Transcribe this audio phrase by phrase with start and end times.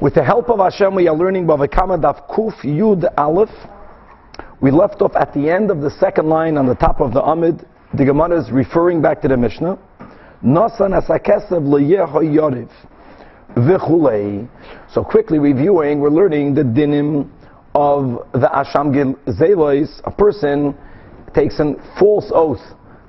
[0.00, 3.50] With the help of Hashem, we are learning Bava Kama Daf Kuf Yud Aleph.
[4.60, 7.20] We left off at the end of the second line on the top of the
[7.20, 7.66] Amid.
[7.94, 9.76] The Gemara is referring back to the Mishnah.
[10.44, 12.70] Nasan asakesav leyehoyoriv
[13.56, 14.48] v'chulei.
[14.88, 17.28] So quickly reviewing, we're learning the dinim
[17.74, 20.00] of the Asham Zelois.
[20.04, 20.76] A person
[21.34, 22.62] takes a false oath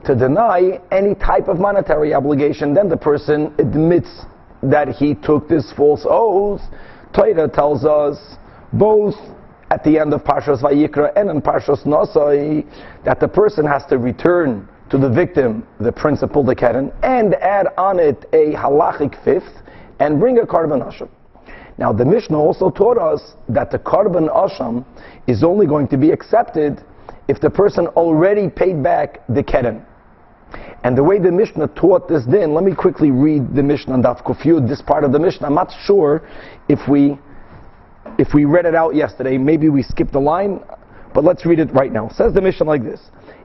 [0.05, 2.73] to deny any type of monetary obligation.
[2.73, 4.09] Then the person admits
[4.63, 6.61] that he took this false oath,
[7.13, 8.17] Torah tells us
[8.73, 9.15] both
[9.71, 12.65] at the end of Parshas Vayikra and in Parshas Nosai
[13.03, 17.67] that the person has to return to the victim the principal, the keren, and add
[17.77, 19.61] on it a halachic fifth
[19.99, 21.09] and bring a korban asham.
[21.77, 24.85] Now the Mishnah also taught us that the korban asham
[25.27, 26.83] is only going to be accepted
[27.27, 29.85] if the person already paid back the keren.
[30.83, 34.03] And the way the Mishnah taught this din, let me quickly read the Mishnah and
[34.03, 35.47] Daf this part of the Mishnah.
[35.47, 36.27] I'm not sure
[36.69, 37.17] if we
[38.17, 40.61] if we read it out yesterday, maybe we skipped a line,
[41.13, 42.07] but let's read it right now.
[42.07, 42.99] It says the Mishnah like this.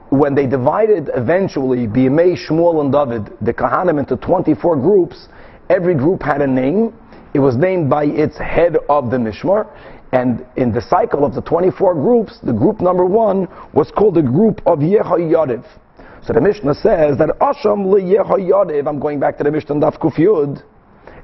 [0.09, 5.27] When they divided eventually Bimei, Shmuel, and David, the Kahanim, into 24 groups,
[5.69, 6.93] every group had a name.
[7.33, 9.67] It was named by its head of the Mishmar.
[10.11, 14.21] And in the cycle of the 24 groups, the group number one was called the
[14.21, 15.65] group of Yehoyariv.
[16.25, 20.63] So the Mishnah says that Asham liyehoyadev, I'm going back to the Mishnah Daf Kufyud.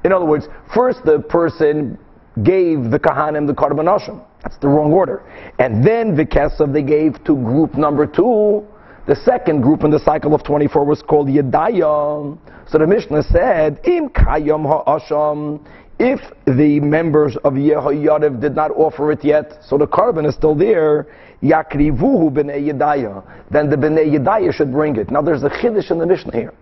[0.04, 1.98] In other words, first the person
[2.44, 4.24] gave the Kahanim the Karban Asham.
[4.42, 5.24] That's the wrong order.
[5.58, 8.64] And then the Kesav they gave to group number two.
[9.08, 12.38] The second group in the cycle of 24 was called Yedayam.
[12.68, 15.66] So the Mishnah said, Im Kayam Ha'asham,
[16.02, 20.54] if the members of Yehoyariv did not offer it yet, so the korban is still
[20.56, 21.06] there,
[21.42, 23.22] Yakrivuhu b'nei Yedaya,
[23.52, 25.12] then the b'nei Yedaya should bring it.
[25.12, 26.52] Now there's a chiddush in the Mishnah here.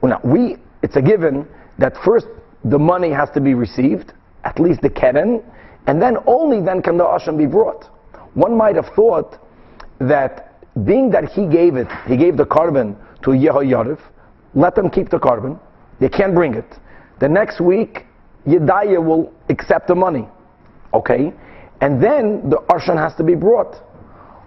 [0.00, 1.46] Well, now we, it's a given
[1.78, 2.28] that first
[2.64, 4.12] the money has to be received,
[4.44, 5.42] at least the keren,
[5.88, 7.84] and then only then can the asham be brought.
[8.34, 9.38] One might have thought
[9.98, 13.98] that being that he gave it, he gave the korban to Yehoyariv,
[14.54, 15.58] let them keep the korban,
[15.98, 16.78] they can't bring it.
[17.18, 18.04] The next week,
[18.48, 20.28] Yedaya will accept the money.
[20.94, 21.32] Okay?
[21.80, 23.76] And then the Asham has to be brought.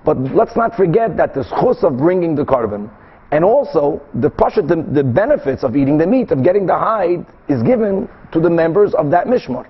[0.04, 2.90] But let's not forget that the schus of bringing the korban
[3.32, 7.26] and also the pasha, the, the, benefits of eating the meat, of getting the hide,
[7.48, 9.70] is given to the members of that mishmar.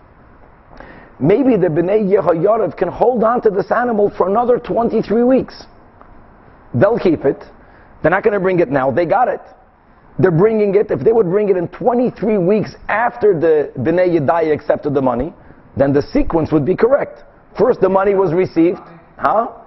[1.20, 5.64] Maybe the Bnei Yehoyariv can hold on to this animal for another 23 weeks.
[6.74, 7.44] They'll keep it.
[8.02, 8.90] They're not going to bring it now.
[8.90, 9.42] They got it.
[10.20, 10.92] They're bringing it.
[10.92, 15.34] If they would bring it in 23 weeks after the Bnei Yedaya accepted the money,
[15.78, 17.24] then the sequence would be correct.
[17.58, 18.80] First, the money was received.
[19.18, 19.62] Huh?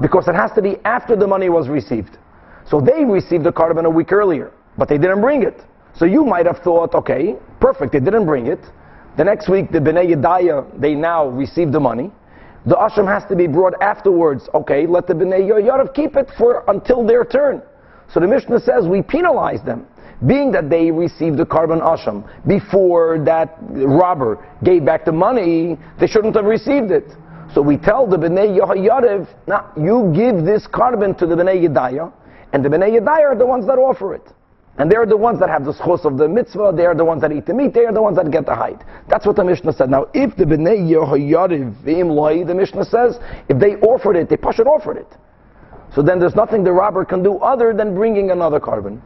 [0.00, 2.18] because it has to be after the money was received.
[2.66, 5.60] So they received the korban a week earlier, but they didn't bring it.
[5.96, 8.60] So you might have thought, okay, perfect, they didn't bring it.
[9.16, 12.12] The next week, the Bnei Yedaya, they now received the money.
[12.66, 14.48] The asham has to be brought afterwards.
[14.54, 17.62] Okay, let the Bnei Yoyarav keep it for until their turn.
[18.12, 19.86] So the Mishnah says we penalize them.
[20.26, 26.08] Being that they received the korban asham before that robber gave back the money, they
[26.08, 27.04] shouldn't have received it.
[27.54, 32.12] So we tell the Bnei Yehoyariv, now you give this korban to the Bnei Yedaya,
[32.52, 34.32] and the Bnei Yedaya are the ones that offer it.
[34.78, 37.22] And they're the ones that have the schos of the mitzvah, they are the ones
[37.22, 38.84] that eat the meat, they are the ones that get the hide.
[39.08, 39.90] That's what the Mishnah said.
[39.90, 41.84] Now, if the Bnei Yehoyariv,
[42.46, 45.08] the Mishnah says, if they offered it, they push it offered it.
[45.94, 49.00] So then there's nothing the robber can do other than bringing another korban.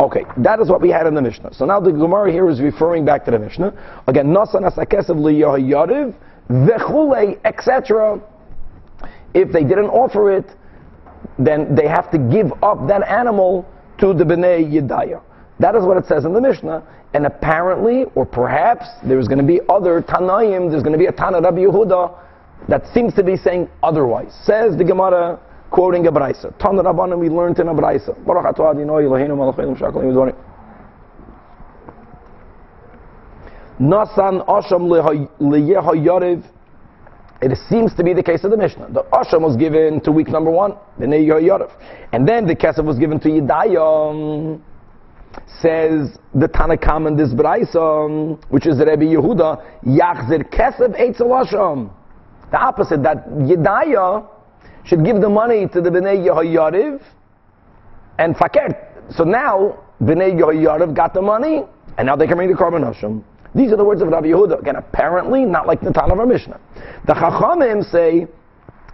[0.00, 1.54] Okay, that is what we had in the Mishnah.
[1.54, 4.02] So now the Gemara here is referring back to the Mishnah.
[4.08, 6.14] Again, Nasa Nasakesav Yehoyariv,
[6.50, 8.20] vechule, etc.
[9.34, 10.46] If they didn't offer it,
[11.38, 13.66] then they have to give up that animal
[13.98, 15.22] to the Bnei Yedaya.
[15.60, 16.82] That is what it says in the Mishnah.
[17.14, 21.12] And apparently, or perhaps, there's going to be other Tanaim, there's going to be a
[21.12, 22.18] Tana Rabbi Yehuda
[22.68, 24.34] that seems to be saying otherwise.
[24.44, 25.38] Says the Gemara,
[25.74, 26.56] quoting a Braisa.
[26.58, 28.14] Tana Rabbanim we learned in a Braisa.
[28.24, 30.36] Baruch atah Adonai Eloheinu malach haolam shakolim.
[33.80, 34.86] Nasan Asham
[35.40, 36.44] Leyehoyarev.
[37.42, 38.92] It seems to be the case of the Mishnah.
[38.92, 41.72] The Asham was given to week number one, the Neyehoyarev.
[42.12, 44.60] And then the Kesef was given to Yidayam.
[45.60, 51.90] Says the Tanakam in this Braisa, which is Rebbe Yehuda, Yachzer Kesef Eitzel Asham.
[52.52, 54.28] The opposite, that Yedaya
[54.84, 57.02] should give the money to the Bnei Yehoyariv
[58.18, 58.76] and Fakir.
[59.16, 61.62] So now, Bnei Yehoyariv got the money,
[61.98, 63.24] and now they can bring the Korban.
[63.54, 64.60] These are the words of Rabbi Yehuda.
[64.60, 66.60] Again, apparently not like the Tan of our Mishnah.
[67.06, 68.26] The Chachamim say,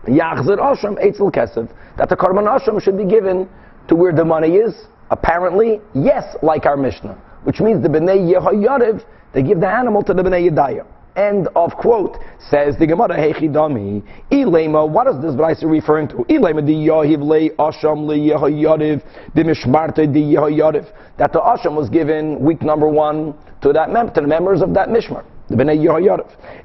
[0.06, 3.48] Yachzir Asham Eitzel Kesev, that the Korban should be given
[3.88, 4.74] to where the money is.
[5.10, 7.14] Apparently, yes, like our Mishnah.
[7.44, 9.02] Which means the Bnei Yehoyariv,
[9.32, 10.86] they give the animal to the Bnei Yedaya.
[11.20, 12.16] End of quote.
[12.48, 14.02] Says the Gemara, Hechidami.
[14.32, 16.24] Ilema, what is this Braisa referring to?
[16.30, 19.02] Ilema di Yahiv le Asham le Yehoyariv,
[19.34, 20.86] the Mishmarte di Yehoyariv.
[21.18, 24.72] That the Asham was given week number one to that mem- to the members of
[24.72, 25.24] that Mishmar.
[25.50, 25.60] The.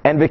[0.05, 0.29] And the.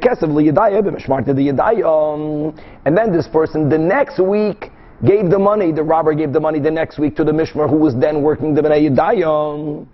[2.85, 4.71] And then this person, the next week,
[5.05, 7.75] gave the money, the robber gave the money the next week to the Mishmar who
[7.75, 9.85] was then working the Bnei Yedaya.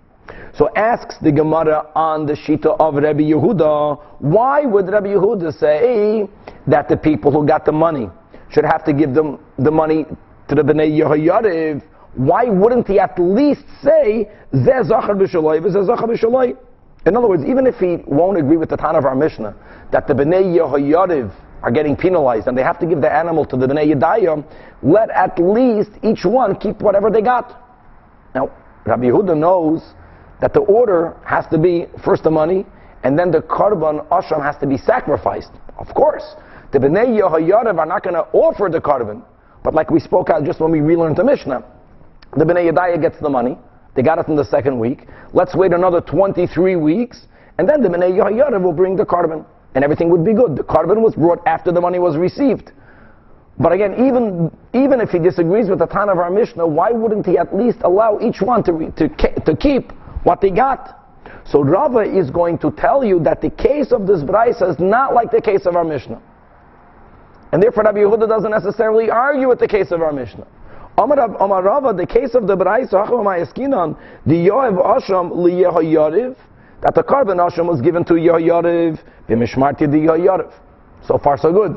[0.54, 6.28] So asks the Gemara on the Shita of Rabbi Yehuda, why would Rabbi Yehuda say
[6.66, 8.10] that the people who got the money
[8.50, 10.04] should have to give them the money
[10.48, 11.82] to the Bnei Yehoyariv?
[12.14, 16.56] Why wouldn't he at least say, Zeh b'shaloi?
[17.04, 19.54] In other words, even if he won't agree with the Tan of our Mishnah,
[19.90, 21.32] that the Bnei Yehoyariv
[21.62, 24.44] are getting penalized and they have to give the animal to the Bnei Yedayim,
[24.82, 27.58] let at least each one keep whatever they got.
[28.34, 28.50] Now,
[28.84, 29.82] Rabbi Yehuda knows
[30.42, 32.66] that the order has to be first the money,
[33.04, 35.52] and then the Karban Asham has to be sacrificed.
[35.78, 36.34] Of course,
[36.72, 39.22] the Bnei Yehoyariv are not going to offer the Karban,
[39.64, 41.64] but like we spoke out just when we relearned the Mishnah,
[42.36, 43.56] the Bnei Yedayah gets the money,
[43.94, 47.26] they got it in the second week, let's wait another 23 weeks,
[47.58, 50.56] and then the Bnei Yehoyariv will bring the Karban and everything would be good.
[50.56, 52.72] The korban was brought after the money was received.
[53.58, 57.26] But again, even, even if he disagrees with the Tan of our Mishnah, why wouldn't
[57.26, 59.92] he at least allow each one to, to, to keep
[60.22, 60.98] what they got?
[61.44, 65.14] So Rava is going to tell you that the case of this Braisa is not
[65.14, 66.20] like the case of our Mishnah.
[67.52, 70.46] And therefore Rabbi Yehuda doesn't necessarily argue with the case of our Mishnah.
[70.98, 72.90] Amar Rava, the case of the Braisa,
[74.26, 76.36] the Yoav Asham liyehoyariv,
[76.82, 78.98] that the korban asham was given to Yehoyariv,
[79.28, 80.52] b'mishmarti di Yehoyariv.
[81.06, 81.76] So far, so good.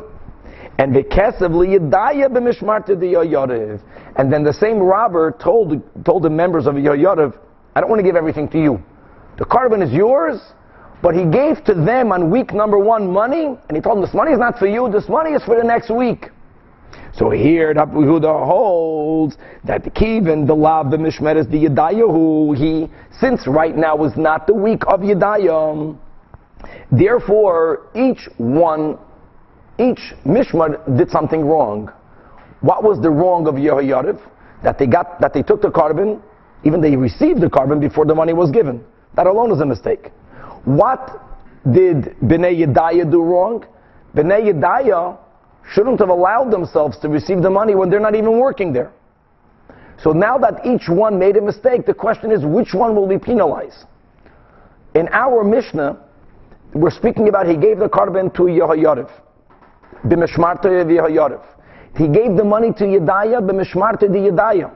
[0.77, 3.81] And the v'kesev liyadaya b'mishmarti the Yehoyariv.
[4.18, 7.38] And then the same robber told, told the members of Yehoyariv,
[7.75, 8.81] I don't want to give everything to you.
[9.38, 10.39] The korban is yours,
[11.01, 14.13] but he gave to them on week number one money, and he told them, this
[14.13, 16.30] money is not for you, this money is for the next week.
[17.18, 22.57] So here, Rabbi Yehuda holds that the kivin, the lav, the mishmer is the Yedayahu.
[22.57, 25.98] He, since right now is not the week of Yedayah,
[26.92, 28.98] therefore each one,
[29.80, 31.92] each mishmar did something wrong.
[32.62, 34.19] What was the wrong of Yehoyariv?
[34.63, 36.22] That they got, that they took the korban,
[36.65, 38.83] even they received the korban before the money was given.
[39.15, 40.12] That alone is a mistake.
[40.65, 41.21] What
[41.71, 43.65] did Bnei Yedayah do wrong?
[44.15, 45.17] Bnei Yedayah
[45.71, 48.91] shouldn't have allowed themselves to receive the money when they're not even working there.
[50.03, 53.17] So now that each one made a mistake, the question is which one will be
[53.17, 53.85] penalized?
[54.94, 56.01] In our Mishnah,
[56.73, 59.09] we're speaking about he gave the korban to Yehoyariv.
[60.06, 61.41] B'mishmarta Yehoyariv.
[61.97, 64.73] He gave the money to Yedaya, b'mishmarta the Yedaya.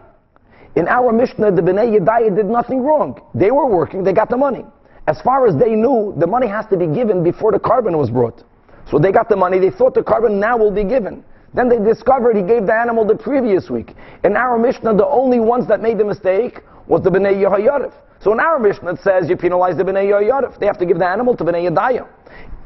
[0.75, 3.21] In our Mishnah, the Bnei Yedaya did nothing wrong.
[3.33, 4.66] They were working, they got the money.
[5.07, 8.10] As far as they knew, the money has to be given before the korban was
[8.10, 8.44] brought.
[8.89, 11.24] So they got the money, they thought the korban now will be given.
[11.54, 13.95] Then they discovered he gave the animal the previous week.
[14.24, 17.94] In our Mishnah, the only ones that made the mistake was the Bnei Yehoyariv.
[18.22, 20.60] So in our Mishnah, it says you penalize the Bnei Yehoyariv.
[20.60, 22.07] They have to give the animal to Bnei Yedaya.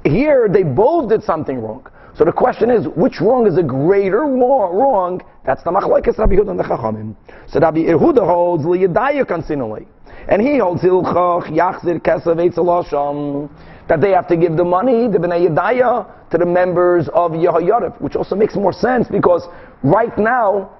[0.04, 1.88] Here, they both did something wrong.
[2.16, 5.22] So the question is, which wrong is a greater wrong?
[5.46, 7.16] That's the machlokes Rabbi Yehuda and the Chachamim.
[7.48, 9.88] So Rabbi Yehuda holds liyadaya consinally,
[10.28, 13.50] and he holds hilchach yachzir kesav
[13.88, 18.00] that they have to give the money, the Bnei Yedaya, to the members of Yehoyariv,
[18.00, 19.48] which also makes more sense because
[19.84, 20.72] right now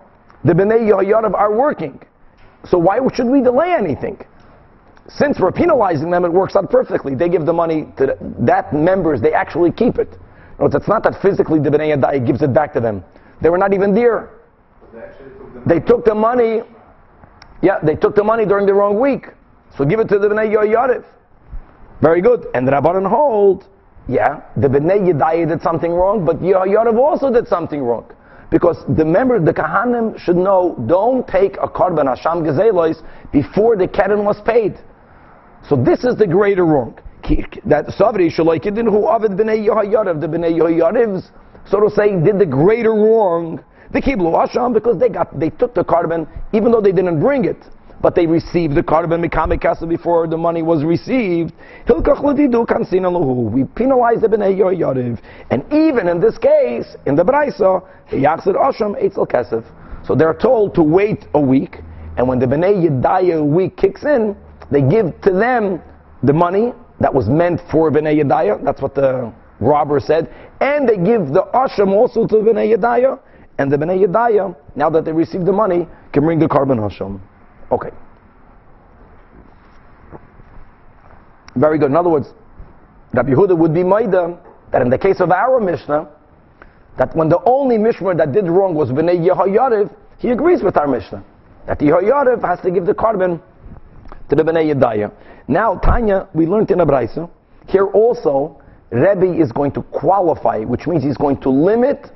[0.46, 2.00] the Bnei Yehoyariv are working.
[2.66, 4.24] So why should we delay anything?
[5.10, 7.14] Since we're penalizing them, it works out perfectly.
[7.14, 10.18] They give the money to the, that members, they actually keep it.
[10.60, 13.04] Notice, it's not that physically the Bnei Yedaya gives it back to them.
[13.42, 14.30] They were not even there.
[15.66, 16.62] They took the money.
[17.62, 19.28] Yeah, they took the money during the wrong week.
[19.78, 21.06] So give it to the Bnei Yehoyariv.
[22.02, 22.48] Very good.
[22.54, 23.66] And the Rabbanan hold,
[24.08, 28.06] yeah, the Bnei Yedaya did something wrong, but Yehoyariv also did something wrong.
[28.52, 33.88] Because the member, the Kahanim should know, don't take a Karban Hasham Gezelois before the
[33.88, 34.78] Keren was paid.
[35.68, 37.00] So this is the greater wrong.
[37.66, 41.32] That Savri Shalaikidin who Avid Bnei Yehoyariv, the Bnei Yehoyarivs,
[41.70, 43.64] so to say, did the greater wrong.
[43.92, 47.46] The Kiblu Hasham because they got, they took the korban even though they didn't bring
[47.46, 47.64] it
[48.04, 51.54] but they received the korban mikamikasa before the money was received.
[51.88, 52.36] We penalize
[54.20, 59.64] the bnei yariv, and even in this case, in the brayso, yachzir asham eitzel kesef.
[60.06, 61.78] So they're told to wait a week,
[62.18, 64.36] and when the bnei yedaya week kicks in,
[64.70, 65.82] they give to them
[66.24, 68.64] the money that was meant for bnei yedaya.
[68.64, 73.20] That's what the robber said, and they give the asham also to bnei yedaya.
[73.58, 77.20] And the Bnei Yedaya, now that they received the money, can bring the korban hasham.
[77.72, 77.90] Okay.
[81.56, 81.92] Very good.
[81.92, 82.28] In other words,
[83.14, 84.40] Rabbi Yehuda would be Maida
[84.72, 86.10] that in the case of our Mishnah,
[86.98, 90.88] that when the only Mishmer that did wrong was Bnei Yehoyariv, he agrees with our
[90.88, 91.24] Mishnah.
[91.68, 93.40] That the Yehoyariv has to give the korban
[94.30, 95.12] to the Bnei Yedaya.
[95.48, 97.30] Now, Tanya, we learned in Abraisa,
[97.68, 102.12] here also, Rebbe is going to qualify, which means he's going to limit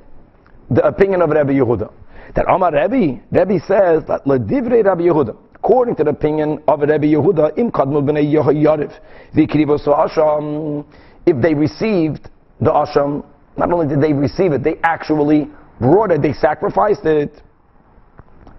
[0.70, 1.92] the opinion of Rebbe Yehuda.
[2.34, 7.06] That Amar Rebbe, Rebbe says that Ledivre Rebbe Yehuda, according to the opinion of Rebbe
[7.06, 8.92] Yehuda, Im Kadmul B'nei Yehoyariv,
[9.34, 10.84] V'krivo Asham,
[11.26, 12.30] if they received
[12.60, 13.24] the Asham,
[13.56, 15.48] not only did they receive it, they actually
[15.80, 17.42] brought it, they sacrificed it.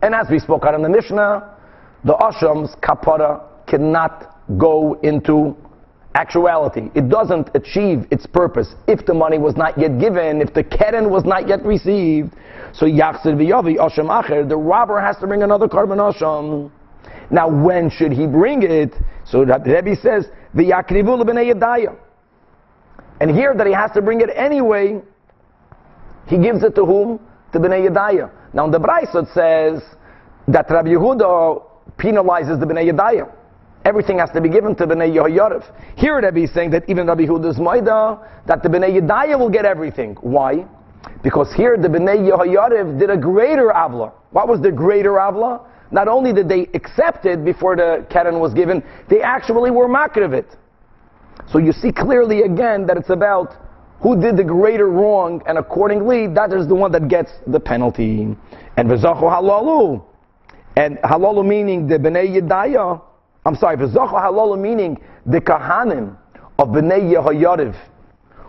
[0.01, 1.55] And as we spoke out in the Mishnah,
[2.03, 5.55] the Asham's kapara cannot go into
[6.15, 6.89] actuality.
[6.95, 11.09] It doesn't achieve its purpose if the money was not yet given, if the keren
[11.09, 12.33] was not yet received.
[12.73, 16.71] So Yachzir v'yavi Asham Acher, the robber has to bring another korban Asham.
[17.31, 18.93] Now when should he bring it?
[19.25, 20.25] So Rebbe says,
[20.55, 21.95] v'yakrivu l'bnei yedaya.
[23.19, 25.01] And here that he has to bring it anyway,
[26.27, 27.19] he gives it to whom?
[27.53, 28.31] To Bnei Yedaya.
[28.53, 29.83] Now the Braisa it says
[30.47, 31.63] that Rabbi Yehuda
[31.97, 33.31] penalizes the Bnei Yedaya.
[33.85, 35.63] Everything has to be given to Bnei Yehoyariv.
[35.95, 39.65] Here Rabbi is saying that even Rabbi Yehuda's Maida, that the Bnei Yedaya will get
[39.65, 40.15] everything.
[40.21, 40.65] Why?
[41.23, 44.11] Because here the Bnei Yehoyariv did a greater Avla.
[44.31, 45.65] What was the greater Avla?
[45.91, 50.23] Not only did they accept it before the Keren was given, they actually were makr
[50.23, 50.55] of it.
[51.51, 53.55] So you see clearly again that it's about
[54.01, 58.21] who did the greater wrong, and accordingly, that is the one that gets the penalty.
[58.77, 60.03] And v'zachu halalu,
[60.77, 63.01] and halalu meaning the bnei yedaya.
[63.45, 66.17] I'm sorry, v'zachu halalu meaning the kahanim
[66.57, 67.75] of bnei yehoyariv,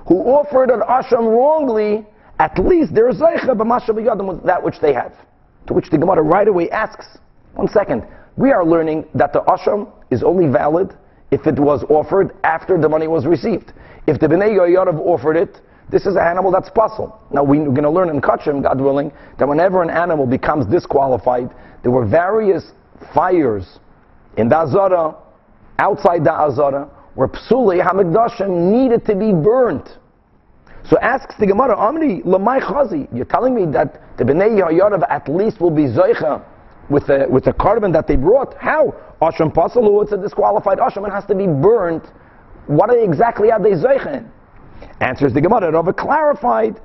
[0.07, 2.07] who offered an asham wrongly.
[2.39, 3.95] At least they're zeicha b'mashav
[4.27, 5.13] with that which they have.
[5.67, 7.07] To which the Gemara right away asks,
[7.55, 8.07] one second,
[8.37, 10.97] we are learning that the asham is only valid
[11.31, 13.73] if it was offered after the money was received.
[14.07, 17.21] If the Bnei Yoyarav offered it, this is an animal that's puzzle.
[17.31, 21.51] Now we're going to learn in Kachim, God willing, that whenever an animal becomes disqualified,
[21.83, 22.73] there were various
[23.15, 23.79] fires
[24.37, 25.15] in the Azara,
[25.79, 29.99] outside the Azara, where Psuli Hamikdashim needed to be burnt.
[30.89, 35.29] So asks the Gemara, Amri, Lamai Chazi, you're telling me that the Bnei Yoyarav at
[35.29, 36.43] least will be Zoicha
[36.89, 38.57] with the, with the korban that they brought?
[38.57, 38.95] How?
[39.21, 42.05] Asham Pasalu, it's a disqualified Asham, it has to be burnt.
[42.67, 44.29] What exactly are they Zeichen?
[45.01, 46.81] Answers the Gemara, Rava clarified,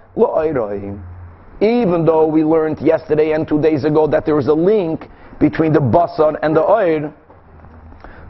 [1.61, 5.09] even though we learned yesterday and two days ago that there is a link
[5.39, 7.13] between the basar and the oir,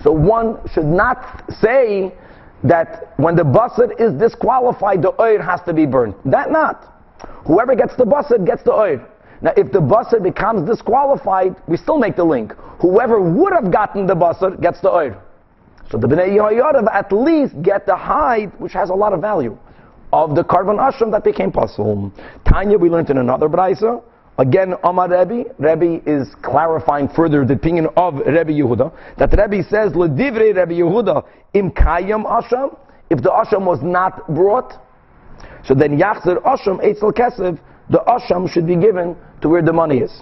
[0.05, 2.13] so one should not say
[2.63, 6.13] that when the basar is disqualified, the oir has to be burned.
[6.25, 6.93] That not.
[7.47, 9.03] Whoever gets the basar gets the oir.
[9.41, 12.53] Now, if the basar becomes disqualified, we still make the link.
[12.81, 15.19] Whoever would have gotten the basar gets the oir.
[15.89, 19.57] So the Bnei Yehoyadav at least get the hide, which has a lot of value,
[20.13, 22.11] of the korban asham that became pasul.
[22.47, 24.03] Tanya, we learned in another braisa.
[24.37, 29.95] Again, Amar Rebbe, Rebbe is clarifying further the opinion of Rebbe Yehuda, that Rebbe says,
[29.95, 32.77] Ledivre Rebbe Yehuda, im kayam asham,
[33.09, 34.73] if the asham was not brought,
[35.63, 39.99] so then yachzer asham eitzel kesev, the asham should be given to where the money
[39.99, 40.21] is.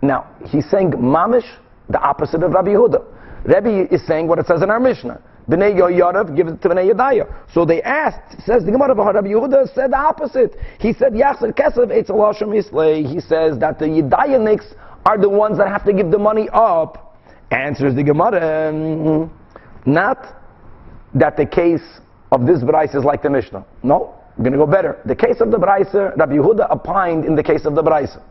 [0.00, 1.46] Now, he's saying mamish,
[1.88, 3.04] the opposite of Rabbi Yehuda.
[3.46, 5.20] Rabbi is saying what it says in our Mishnah.
[5.48, 7.26] Bnei Yoyarav gives it to Bnei Yedaya.
[7.52, 10.56] So they asked, says the Gemara, Rabbi Yehuda said the opposite.
[10.78, 13.02] He said, Yachzer Kesev Eitzel Hashem Islay.
[13.02, 14.74] He says that the Yedayaniks
[15.04, 17.18] are the ones that have to give the money up.
[17.50, 18.72] Answers the Gemara,
[19.84, 20.40] not
[21.14, 22.00] that the case
[22.32, 23.64] of this Braisa is like the Mishnah.
[23.82, 24.98] No, we're going to go better.
[25.04, 28.22] The case of the Braisa, Rabbi Yehuda opined in the case of the Braisa.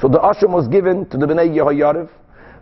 [0.00, 2.08] So the Asham was given to the Bnei Yehoyariv.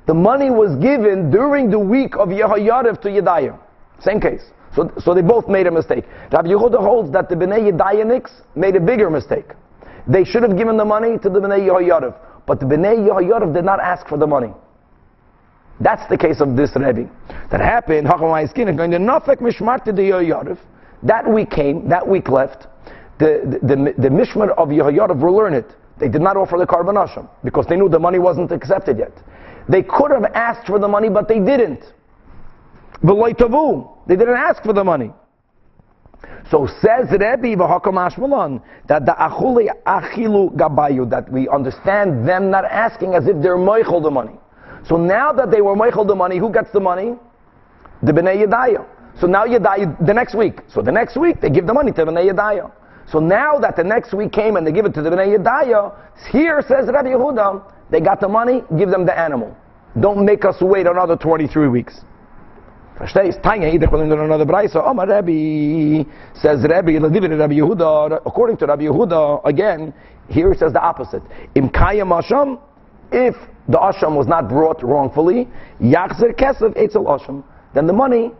[0.06, 3.58] The money was given during the week of Yehoyariv to Yedaya.
[4.04, 4.42] Same case.
[4.74, 6.04] So, so they both made a mistake.
[6.32, 9.46] Rabbi Yehuda holds that the Bnei Yedayaniks made a bigger mistake.
[10.08, 12.16] They should have given the money to the Bnei Yehoyariv.
[12.46, 14.52] But the Bnei Yehoyariv did not ask for the money.
[15.80, 17.10] That's the case of this Rebbe.
[17.50, 20.58] That happened, going to Nafek Mishmar to the Yehoyariv.
[21.02, 22.66] That week came, that week left.
[23.18, 25.70] The, the, the, the Mishmar of Yehoyariv will learn it.
[25.98, 29.12] They did not offer the Karban Hashem because they knew the money wasn't accepted yet.
[29.68, 31.84] They could have asked for the money, but they didn't.
[33.02, 35.12] They didn't ask for the money.
[36.50, 43.14] So says Rebbe Ashmalan that the achuli achilu gabayu that we understand them not asking
[43.14, 44.34] as if they're moichel the money.
[44.86, 47.14] So now that they were moichel the money, who gets the money?
[48.02, 48.84] The bnei Yedaya.
[49.20, 50.60] So now Yedaya the next week.
[50.68, 52.70] So the next week they give the money to the bnei Yedaya.
[53.10, 55.94] So now that the next week came and they give it to the bnei Yedaya,
[56.30, 59.56] here says Rabbi Yehuda, they got the money, give them the animal.
[60.00, 62.00] Don't make us wait another 23 weeks.
[62.98, 63.42] Verstehst?
[63.42, 64.86] Tanya, Idech will learn another Braisa.
[64.86, 69.94] Omar Rebbe says Rebbe, Ladivir Rabbi Yehuda, according to Rabbi Yehuda, again,
[70.28, 71.22] here it says the opposite.
[71.54, 72.60] Im Kayam Asham,
[73.10, 73.34] if
[73.68, 75.48] the Asham was not brought wrongfully,
[75.80, 77.42] Yachzer Kesef Eitzel Asham,
[77.74, 78.32] then the money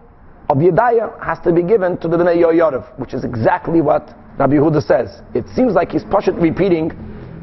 [0.51, 4.55] of Yedaya has to be given to the Bnei Yoyarov, which is exactly what Rabbi
[4.55, 5.23] Yehuda says.
[5.35, 6.93] It seems like he's Pashat repeating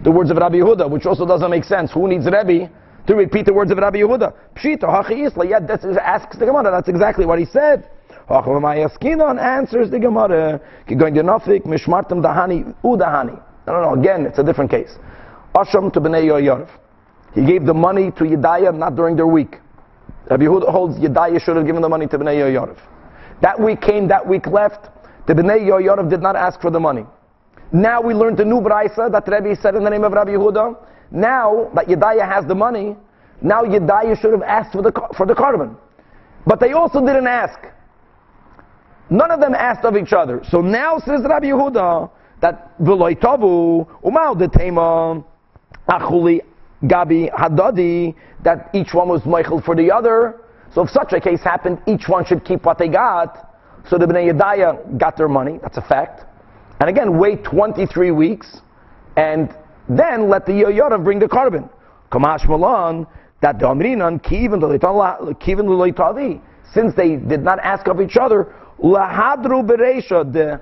[0.03, 1.91] the words of Rabbi Yehuda, which also doesn't make sense.
[1.91, 2.69] Who needs Rebbe
[3.09, 4.31] to repeat the words of Rabbi Yehuda?
[4.55, 7.89] Pshita, Hachi Isla, yet that asks the Gemara, that's exactly what he said.
[8.29, 13.43] Hachamayaskinon answers the Gemara, Dahani, Udahani.
[13.65, 14.91] No, no, no, again, it's a different case.
[15.55, 16.69] Asham to Bnei Yoyarov.
[17.33, 19.55] He gave the money to Yedaya not during their week.
[20.29, 22.77] Rabbi Yehuda holds Yedaya should have given the money to Bnei Yoyarov.
[23.41, 24.87] That week came, that week left.
[25.25, 27.07] The Bnei Yoyarov did not ask for the money.
[27.71, 30.75] Now we learned the new Braisa that Rebbe said in the name of Rabbi Yehuda.
[31.11, 32.95] Now that Yedaya has the money,
[33.41, 35.75] now Yedaya should have asked for the, for the korban.
[36.45, 37.59] But they also didn't ask.
[39.09, 40.41] None of them asked of each other.
[40.49, 42.09] So now says Rabbi Yehuda
[42.41, 45.23] that v'loy tavu umau detema
[45.87, 46.41] achuli
[46.83, 50.41] gabi hadadi that each one was Michael for the other.
[50.73, 53.47] So if such a case happened, each one should keep what they got.
[53.89, 55.59] So the Bnei Yedaya got their money.
[55.61, 56.25] That's a fact.
[56.79, 58.61] And again, wait 23 weeks,
[59.17, 59.53] and
[59.89, 61.69] then let the Yoyorav bring the korban.
[62.11, 63.05] Kamash Malon,
[63.41, 64.01] that Kivin
[66.73, 70.61] since they did not ask of each other, Lahadru Beresha, the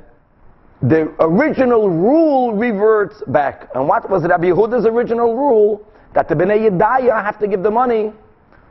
[0.81, 3.69] the original rule reverts back.
[3.73, 5.85] And what was Rabbi Yehuda's original rule?
[6.13, 8.13] That the Bnei Yedaya have to give the money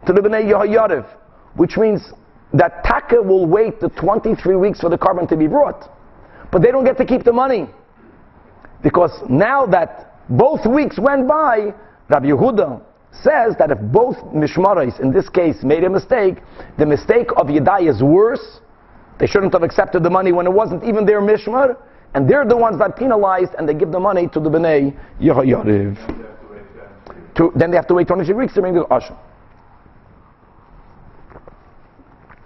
[0.06, 1.06] to the Bnei Yehoyariv,
[1.54, 2.12] which means
[2.52, 5.90] that Taka will wait the 23 weeks for the korban to be brought.
[6.56, 7.68] But they don't get to keep the money.
[8.82, 11.75] Because now that both weeks went by,
[12.08, 12.80] Rabbi Yehuda
[13.12, 16.36] says that if both Mishmarais, in this case, made a mistake,
[16.78, 18.60] the mistake of Yedai is worse.
[19.18, 21.76] They shouldn't have accepted the money when it wasn't even their Mishmar,
[22.14, 27.34] and they're the ones that penalized, and they give the money to the Bnei Yehoyariv.
[27.34, 29.19] To, then they have to wait 23 weeks to bring the Asham.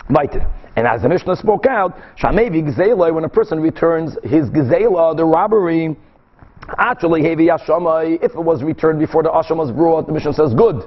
[0.09, 0.51] Weiter.
[0.76, 5.24] And as the Mishnah spoke out, Shamevi Gzela, when a person returns his Gzela, the
[5.24, 5.96] robbery,
[6.78, 10.83] actually, Hevi if it was returned before the Asham was brought, the Mishnah says good.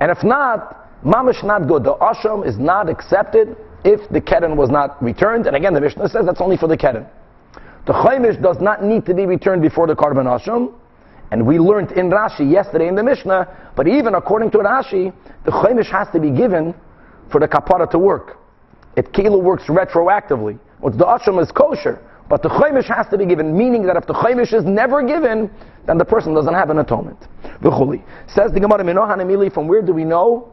[0.00, 1.84] And if not, Mamish not good.
[1.84, 5.46] The Asham is not accepted if the Keren was not returned.
[5.46, 7.06] And again, the Mishnah says that's only for the Keren.
[7.86, 10.74] The Chaimish does not need to be returned before the Karban Asham.
[11.30, 15.12] And we learned in Rashi yesterday in the Mishnah, but even according to Rashi,
[15.44, 16.74] the Chaimish has to be given
[17.30, 18.38] for the kapara to work.
[18.96, 20.58] It kilo works retroactively.
[20.80, 24.06] What's the asham is kosher, but the chaimish has to be given, meaning that if
[24.06, 25.50] the chaimish is never given,
[25.86, 27.18] then the person doesn't have an atonement.
[27.62, 28.02] V'chuli.
[28.26, 30.52] Says the Gemara, Minohan from where do we know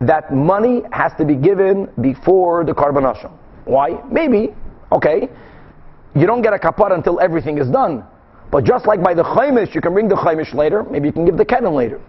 [0.00, 3.32] that money has to be given before the karban asham?
[3.64, 4.00] Why?
[4.10, 4.54] Maybe,
[4.90, 5.28] okay,
[6.14, 8.04] you don't get a kapara until everything is done.
[8.50, 11.24] But just like by the chaimish, you can bring the chaimish later, maybe you can
[11.24, 12.00] give the kenan later.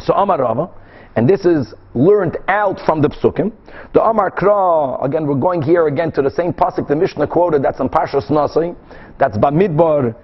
[0.00, 0.70] So Amar Rava,
[1.16, 3.52] and this is learned out from the psukim.
[3.92, 7.62] The Amar Kra, again, we're going here again to the same pasuk the Mishnah quoted.
[7.62, 8.74] That's in Parshas Nasi.
[9.18, 10.16] That's Bamidbar.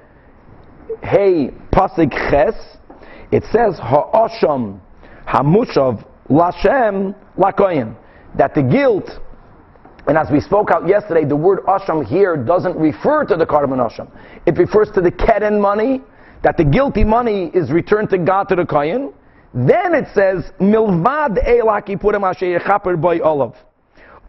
[1.02, 2.54] Hey pasuk Ches.
[3.30, 4.80] It says Ha'asham
[5.26, 7.94] Hamushav Lashem Lakoyin.
[8.38, 9.10] That the guilt,
[10.06, 13.76] and as we spoke out yesterday, the word Asham here doesn't refer to the Karban
[13.76, 14.10] Asham.
[14.46, 16.00] It refers to the Keren money.
[16.44, 19.12] That the guilty money is returned to God to the Kayin
[19.54, 22.60] then it says, Milvad elaki purim asher
[22.96, 23.54] boy olav.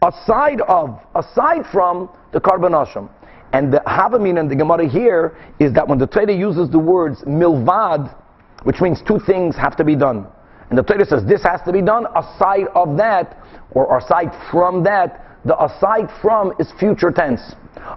[0.02, 3.10] Aside of, aside from the asham.
[3.52, 7.22] And the Havamin and the Gemara here is that when the Torah uses the words
[7.22, 8.14] milvad,
[8.62, 10.26] which means two things have to be done.
[10.70, 13.36] And the Torah says this has to be done aside of that,
[13.72, 17.40] or aside from that, the aside from is future tense.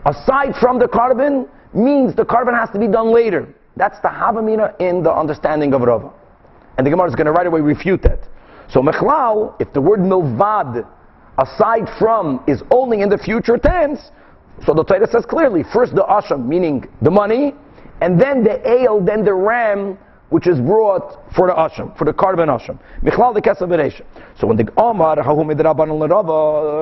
[0.06, 3.54] Aside from the korban means the korban has to be done later.
[3.76, 6.12] That's the Havamina in the understanding of Rava.
[6.78, 8.20] And the Gemara is going to right away refute that.
[8.70, 10.88] So mechlal, if the word milvad,
[11.38, 14.12] aside from, is only in the future tense,
[14.66, 17.54] so the Torah says clearly, first the asham, meaning the money,
[18.02, 19.98] and then the ale, then the ram,
[20.30, 22.80] which is brought for the asham, for the korban asham.
[23.04, 24.04] Michlal the
[24.40, 25.18] So when the Omar,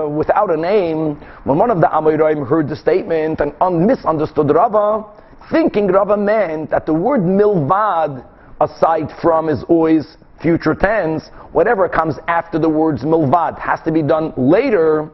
[0.10, 5.06] without a name, when one of the Amoraim heard the statement and un- misunderstood Rava,
[5.51, 8.25] thinking Rava meant that the word milvad
[8.62, 11.30] aside from is always future tense.
[11.52, 15.10] Whatever comes after the words milvad has to be done later.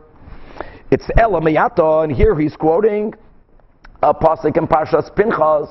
[0.91, 3.13] It's Elamiyata, and here he's quoting
[4.03, 5.69] a pasuk in Parshas Pinchas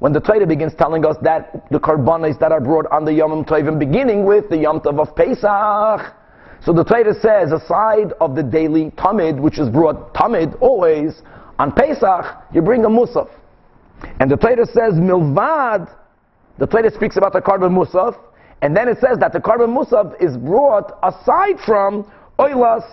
[0.00, 3.44] when the Torah begins telling us that the karbanis that are brought on the Yom
[3.44, 6.14] Tovim, beginning with the Yom Tov of Pesach,
[6.62, 11.22] So the Torah says, aside of the daily tamid, which is brought tamid always,
[11.58, 13.30] on Pesach, you bring a musaf.
[14.18, 15.90] And the Torah says, milvad,
[16.60, 18.16] the Torah speaks about the korban musaf,
[18.62, 22.04] and then it says that the korban musaf is brought aside from
[22.38, 22.84] oilas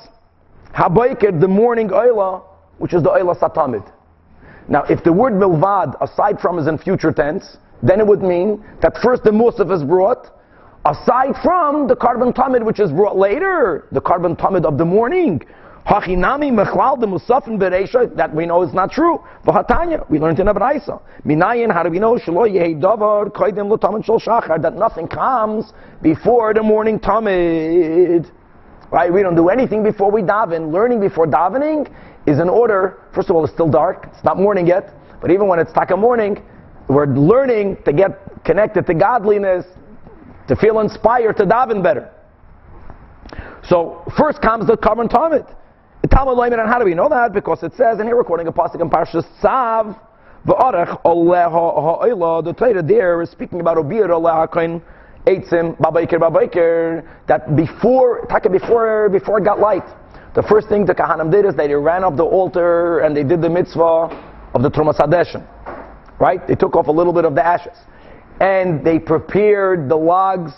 [0.74, 2.44] habayker, the morning oila,
[2.78, 3.92] which is the oila satamid.
[4.70, 8.64] Now, if the word milvad, aside from, is in future tense, then it would mean
[8.82, 10.32] that first the musaf is brought,
[10.86, 15.42] aside from the korban tamid, which is brought later, the korban tamid of the morning.
[15.88, 19.24] Hachinami mechlal the musafin bereisha that we know is not true.
[19.46, 21.02] V'hatanya we learned in Abraisa.
[21.26, 25.72] Minayin how do we know shelo yehi davar koidim l'tamid shel shachar that nothing comes
[26.02, 28.30] before the morning tamid.
[28.92, 30.74] Right, we don't do anything before we daven.
[30.74, 31.90] Learning before davening
[32.26, 33.02] is in order.
[33.16, 34.10] First of all, it's still dark.
[34.14, 34.94] It's not morning yet.
[35.22, 36.44] But even when it's taka morning,
[36.90, 39.66] we're learning to get connected to godliness,
[40.50, 42.12] to feel inspired to daven better.
[43.64, 45.54] So first comes the korban tamid.
[46.18, 47.32] Talmud Leimer, and how do we know that?
[47.32, 49.96] Because it says, and here quoting a pasuk in Parshas Tzav,
[50.48, 54.82] v'arech oleh ha'oila, the Torah there is speaking about obir oleh ha'koin
[55.28, 59.84] eitzim, babaker babaker, that before, taka before, before it got light,
[60.34, 63.40] the first thing the Kahanim did is they ran up the altar and they did
[63.40, 64.10] the mitzvah
[64.56, 65.46] of the Trumas Hadeshin.
[66.20, 66.48] Right?
[66.48, 67.78] They took off a little bit of the ashes.
[68.42, 70.54] And they prepared the logs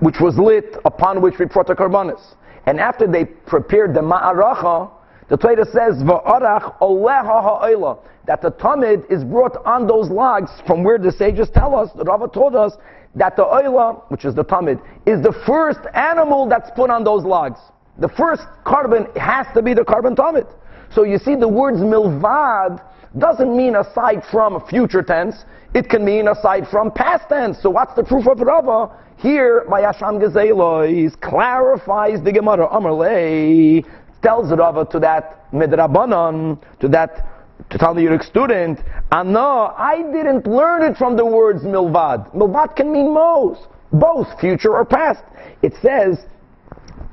[0.00, 2.20] which was lit upon which we brought the karbanis.
[2.66, 4.90] And after they prepared the ma'aracha,
[5.28, 11.12] the Torah says, Va'arach that the tamid is brought on those logs from where the
[11.12, 12.76] sages tell us, the Rava told us,
[13.14, 17.24] that the oila, which is the tamid, is the first animal that's put on those
[17.24, 17.60] logs.
[17.98, 20.52] The first korban has to be the korban tamid.
[20.90, 22.82] So you see the words milvad
[23.18, 27.60] doesn't mean aside from future tense, it can mean aside from past tense.
[27.60, 28.96] So what's the proof of Rava?
[29.16, 32.68] Here, by Hasham Gezelois, clarifies the Gemara.
[32.68, 33.84] Amarlei
[34.22, 37.28] tells Rava to that Midrabanan, to that
[37.70, 38.80] to tell the Talmudic student,
[39.12, 42.34] no, I didn't learn it from the words milvad.
[42.34, 45.22] Milvad can mean most, both future or past.
[45.62, 46.26] It says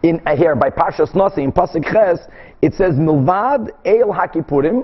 [0.04, 2.20] in uh, here by Parshas Nasi in Pasuk Ches,
[2.62, 4.84] it says milvad el hakipurim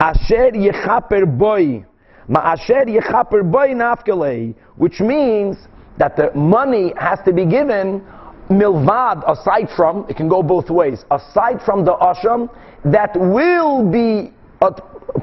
[0.00, 1.84] asher yechaper boy
[2.28, 5.56] ma'asher yechaper boy which means
[5.98, 8.02] that the money has to be given
[8.50, 12.48] milvad aside from it can go both ways aside from the asham
[12.84, 14.32] that will be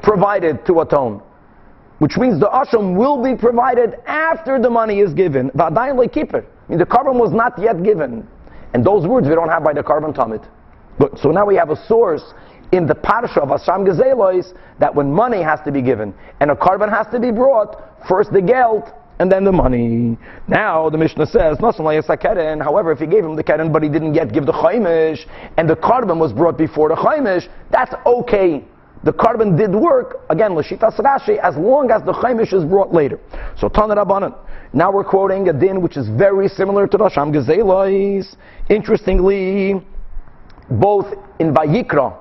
[0.02, 1.22] provided to atone.
[1.98, 5.50] Which means the asham will be provided after the money is given.
[5.50, 8.26] V'adayin lekiper I mean the korban was not yet given.
[8.74, 10.44] And those words we don't have by the korban tamid.
[10.98, 12.34] But so now we have a source
[12.72, 16.56] in the parsha of Asham Gezelois that when money has to be given and a
[16.56, 17.76] korban has to be brought,
[18.08, 20.18] first the geld and then the money.
[20.48, 24.32] Now the Mishnah says, however, if he gave him the keren but he didn't yet
[24.32, 25.20] give the chaimish,
[25.58, 28.64] and the korban was brought before the chaimish, that's okay.
[29.04, 33.20] The korban did work, again, Lashitas Rashi, as long as the chaimish is brought later.
[33.58, 34.34] So Tanah Rabbanan.
[34.72, 38.34] Now we're quoting a din which is very similar to Rasham Gezelois.
[38.70, 39.84] Interestingly,
[40.70, 42.16] both in Vayikra,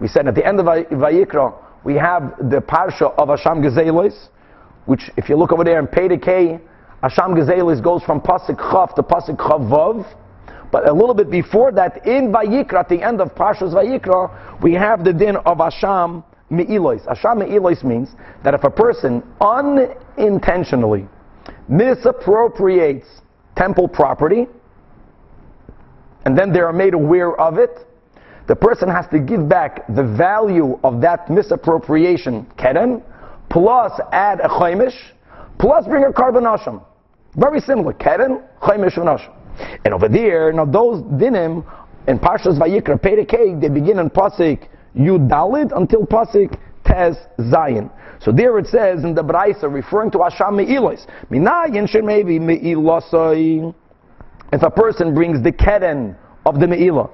[0.00, 1.54] we said at the end of Vayikra,
[1.84, 4.28] we have the parsha of Hasham Gezelis,
[4.86, 6.60] which if you look over there in Pedekei,
[7.02, 10.06] Hasham Gezelis goes from Pasik Chav to Pasik Chavav.
[10.72, 14.72] But a little bit before that, in Vayikra, at the end of Parshas Vayikra, we
[14.72, 17.06] have the din of Hasham Me'ilois.
[17.06, 18.10] Hasham Me'ilois means
[18.42, 21.06] that if a person unintentionally
[21.68, 23.06] misappropriates
[23.56, 24.46] temple property,
[26.24, 27.86] and then they are made aware of it,
[28.46, 33.02] the person has to give back the value of that misappropriation, keren,
[33.50, 34.96] plus add a chaimish,
[35.58, 36.84] plus bring a carbon asham.
[37.36, 39.34] Very similar, keren, chaimish, and asham.
[39.84, 41.64] And over there, now those dinim
[42.06, 47.90] in Parshas Vayikra, Perikei, they begin in Pasik Yud Dalid until Pasik Tez Zayin.
[48.20, 53.74] So there it says in the Braisa, referring to Asham Me'ilos, Minayin Shemevi Me'ilosai.
[54.52, 57.10] If a person brings the keren of the Me'ilah,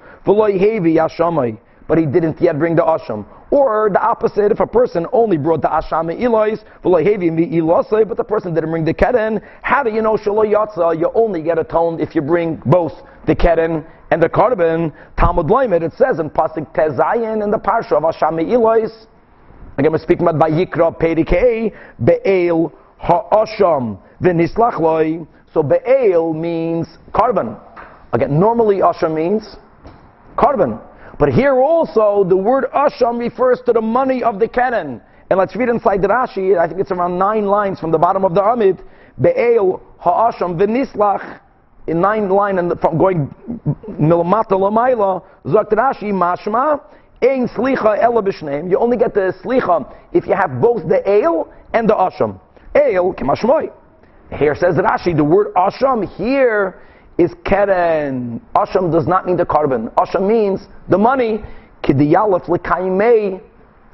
[1.89, 3.27] but he didn't yet bring the asham.
[3.51, 8.71] Or the opposite, if a person only brought the asham ilois, but the person didn't
[8.71, 10.97] bring the keren, how do you know shalo yatza?
[10.97, 12.93] You only get atoned if you bring both
[13.27, 14.93] the keren and the korban.
[15.19, 19.07] Talmud Loimet, it says in pasuk tezayin in the parsha of asham ilois.
[19.79, 27.59] Again, we're speaking about Vayikra Perikei Be'el Ha'asham V'nislach So Be'el means korban.
[28.13, 29.57] Again, normally Asham means
[30.37, 30.81] korban.
[31.21, 35.03] But here also, the word asham refers to the money of the keren.
[35.29, 38.25] And let's read inside the Rashi, I think it's around nine lines from the bottom
[38.25, 38.83] of the Amid.
[39.21, 41.41] Be'el ha'asham v'nislach,
[41.87, 43.35] in nine line and from going
[43.87, 46.81] milmata lamayla, zakt Rashi mashma,
[47.23, 48.71] ein slicha ela b'shneim.
[48.71, 52.41] You only get the slicha if you have both the ale and the asham.
[52.75, 53.71] Ale, kemashmoy.
[54.33, 56.81] Here says Rashi, the word asham here
[57.21, 58.41] is keren.
[58.57, 59.93] Asham does not mean the korban.
[59.95, 61.45] Asham means the money.
[61.85, 63.43] Kidiyalef l'kaimei.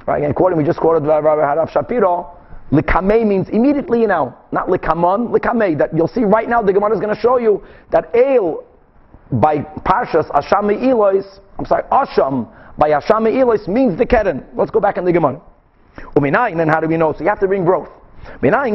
[0.05, 2.33] Right, and quoting, we just quoted Rabbi Harav Shapiro.
[2.71, 5.77] Likamei means immediately you now, not likamon, likamei.
[5.77, 8.63] That you'll see right now, the Gemara is going to show you that ale
[9.31, 11.25] by Parshas Asham Elois,
[11.59, 14.45] I'm sorry, Asham by Asham Elois means the keren.
[14.55, 15.41] Let's go back in the Gemara.
[16.15, 17.11] Uminayin, then how do we know?
[17.11, 17.89] So you have to bring both.
[18.41, 18.69] How do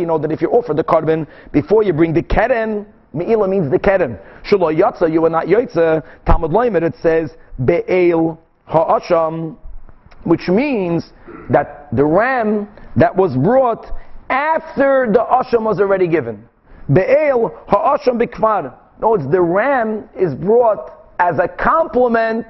[0.00, 3.70] you know that if you offer the korban before you bring the keren, Me'ila means
[3.70, 4.18] the keren.
[4.44, 6.02] Shulo yatza, you are not yotza.
[6.26, 7.30] Talmud Loimer, it says,
[7.64, 9.56] be'el ha'asham,
[10.24, 11.12] which means
[11.50, 13.86] that the ram that was brought
[14.28, 16.46] after the asham was already given.
[16.92, 18.74] Be'el ha'asham bikvar.
[19.00, 22.46] No, it's the ram is brought as a complement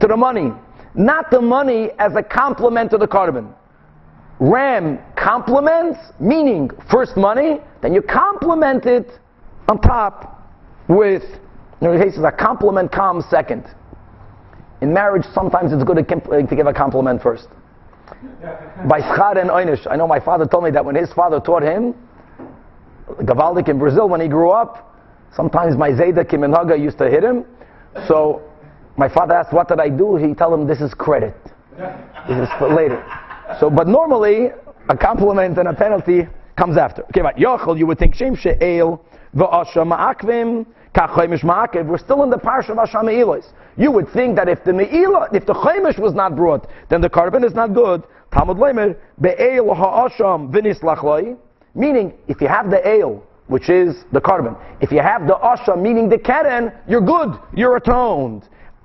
[0.00, 0.52] to the money.
[0.94, 3.54] Not the money as a complement to the korban.
[4.40, 9.10] Ram complements, meaning first money, then you complement it
[9.68, 10.42] on top
[10.88, 11.22] with,
[11.80, 13.64] in the cases, a compliment comes second.
[14.80, 17.48] In marriage, sometimes it's good to, to give a compliment first.
[18.88, 19.86] By schar and einish.
[19.88, 21.94] I know my father told me that when his father taught him,
[23.08, 24.96] Gavaldik in Brazil, when he grew up,
[25.34, 27.44] sometimes my Zayda Kiminaga used to hit him.
[28.08, 28.42] So
[29.00, 30.16] my father asked, what did I do?
[30.16, 31.34] He told him, this is credit.
[32.28, 33.02] This is for later.
[33.58, 34.50] So, but normally,
[34.90, 37.02] a compliment and a penalty comes after.
[37.04, 39.02] Okay, but Yochel, you would think, Shem She'el,
[39.34, 41.86] V'asha Ma'akvim, Kachoimish Ma'akev.
[41.86, 43.46] We're still in the parsha of Asham Me'ilos.
[43.78, 47.08] You would think that if the Me'ilah, if the Chaimish was not brought, then the
[47.08, 48.02] korban is not good.
[48.34, 51.38] Talmud Leimer, Be'el Ha'asham V'nis Lachloi.
[51.74, 55.80] Meaning, if you have the ale, which is the korban, if you have the Asham,
[55.80, 58.42] meaning the Keren, you're good, you're atoned.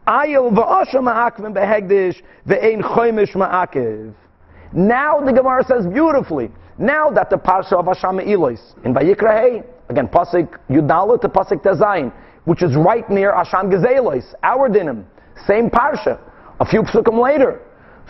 [0.08, 4.13] V'asha Ma'akvim Be'hegdish Ve'ein Chaimish Ma'akev.
[4.74, 10.08] Now the Gemara says beautifully, now that the parsha of Asham Me'ilos, in Vayikra Again,
[10.08, 12.12] Pasik Yudalit to Pasik Tezayin,
[12.46, 15.06] which is right near Asham Gezelos, our dinim.
[15.48, 16.20] Same parsha.
[16.60, 17.62] A few psukim later.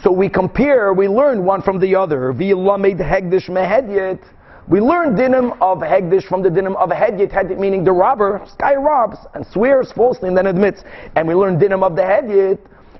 [0.03, 2.33] So we compare, we learn one from the other.
[2.33, 4.23] V'yilamed hegdish mehedyet.
[4.67, 8.73] We learn dinim of hegdish from the dinim of hedyet, hedyet meaning the robber, guy
[8.73, 10.83] robs and swears falsely and then admits.
[11.15, 12.57] And we learn dinim of the hedyet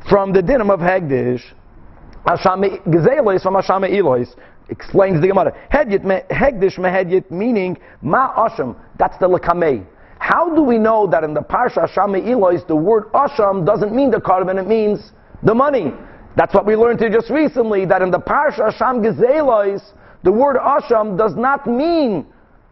[0.08, 1.42] from the dinim of hegdish.
[2.28, 4.36] Asham Gezelos from Asham Elois
[4.70, 5.58] explains the Gemara.
[5.72, 8.76] Hegdish mehedyet meaning ma asham.
[9.00, 9.88] That's the lekamei.
[10.20, 14.12] How do we know that in the parsha Asham Elois the word asham doesn't mean
[14.12, 14.60] the korban?
[14.60, 15.92] It means the money.
[16.36, 17.86] That's what we learned here just recently.
[17.86, 19.82] That in the parsha Asham Gezelois
[20.26, 22.26] the word asham does not mean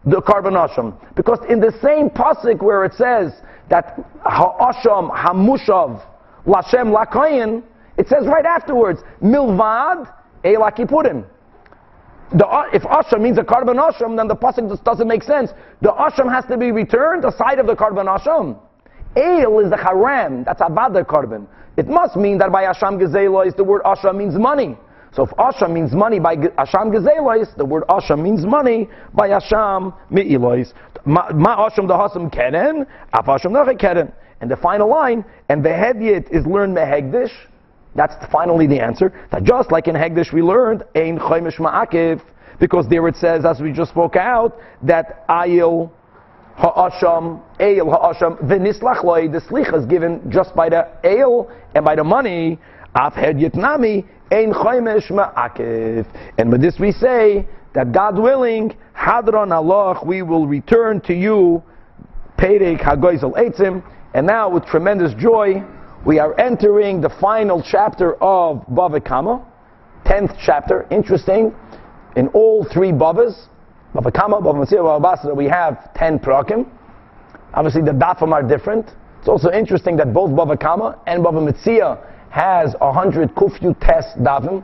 [0.06, 3.32] the korban asham because in the same pasuk where it says
[3.70, 6.04] that ha'asham hamushav
[6.46, 7.63] lashem lakayin,
[7.98, 10.12] it says right afterwards milvad
[10.44, 11.24] elakipurim
[12.32, 15.52] the, if asham means a korban asham, then the pasuk just doesn't make sense.
[15.82, 18.58] The asham has to be returned aside of the korban asham.
[19.16, 21.46] Ale is the haram, that's avada korban.
[21.78, 24.76] It must mean that by asham gezelois, the word asham means money.
[25.15, 29.93] So if asham means money by asham gezelois, the word asham means money by asham
[30.10, 30.73] mi'ilois.
[31.06, 34.12] Ma asham the hasam keren, af asham keren.
[34.41, 37.32] And the final line, and the hedyet is learned mehegdish,
[37.95, 39.13] that's finally the answer.
[39.32, 42.21] That just like in Hegdish we learned, Ein Chaimish Ma'akiv,
[42.60, 45.91] because there it says, as we just spoke out, that Ayil
[46.56, 52.04] Ha'asham, Eil Ha'asham, V'nislachloi, the slich is given just by the Eil and by the
[52.04, 52.60] money,
[52.96, 56.06] Af Hed Yitnami, Ein Chaimish Ma'akiv.
[56.38, 61.64] And with this we say, that God willing, Hadran Alach, we will return to you,
[62.38, 65.64] Perek HaGoizel Eitzim, and now with tremendous joy,
[66.06, 69.46] we are entering the final chapter of Bava Kama,
[70.06, 70.86] 10th chapter.
[70.92, 71.56] Interesting,
[72.16, 73.48] in all three Bavas,
[73.96, 76.70] Bava Kama, Bava Metzia, Bava Basra, we have 10 prakim.
[77.54, 78.92] Obviously the dafim are different.
[79.20, 81.98] It's also interesting that both Bava Kama and Bava Metzia
[82.34, 84.63] has 100 kufyu test davim,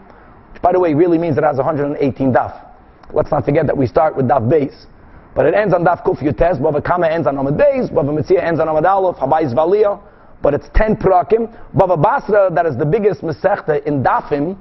[0.52, 2.66] which by the way really means it has 118 daf.
[3.14, 4.88] Let's not forget that we start with daf base.
[5.36, 8.42] But it ends on daf kufyu test, Bava Kama ends on Amad base, Bava Metzia
[8.42, 10.02] ends on Amad aleph, Habayis Valiyah,
[10.42, 11.56] but it's 10 prakim.
[11.76, 14.58] Bava Basra, that is the biggest Masechta in Dafim,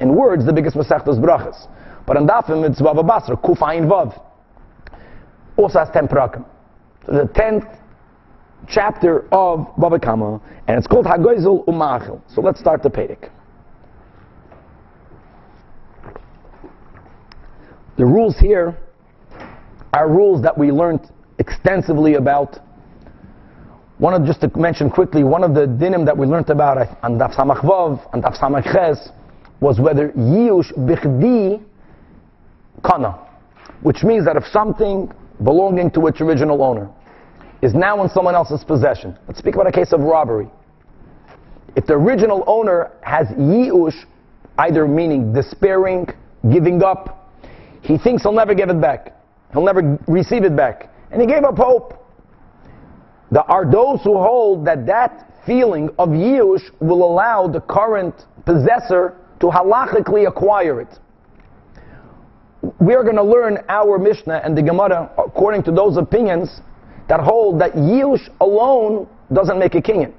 [0.00, 1.68] in words, the biggest Masechta is Brachas.
[2.04, 4.20] But in Dafim, it's Bava Basra, Kuf Ayin Vav.
[5.56, 6.44] Also has 10 prakim.
[7.06, 7.79] So the 10th
[8.68, 12.20] chapter of Bava Kama, and it's called Hagoizel Umachil.
[12.32, 13.30] So let's start the Pedic.
[17.96, 18.78] The rules here
[19.92, 22.58] are rules that we learned extensively about.
[23.98, 27.18] One of, just to mention quickly, one of the dinim that we learned about on
[27.18, 29.10] Daf Samach Vav, on Daf Samach Ches,
[29.60, 31.62] was whether Yush Bichdi
[32.82, 33.18] Kana,
[33.82, 35.12] which means that if something
[35.44, 36.90] belonging to its original owner
[37.62, 40.48] is now in someone else's possession, let's speak about a case of robbery.
[41.76, 44.04] If the original owner has Yush,
[44.58, 46.08] either meaning despairing,
[46.50, 47.32] giving up,
[47.82, 49.14] he thinks he'll never give it back.
[49.52, 50.92] He'll never receive it back.
[51.10, 51.96] And he gave up hope.
[53.30, 59.16] There are those who hold that that feeling of Yush will allow the current possessor
[59.40, 60.98] to halachically acquire it.
[62.78, 66.60] We are going to learn our Mishnah and the Gemara according to those opinions
[67.10, 70.12] that hold that Yush alone doesn't make a kinyan.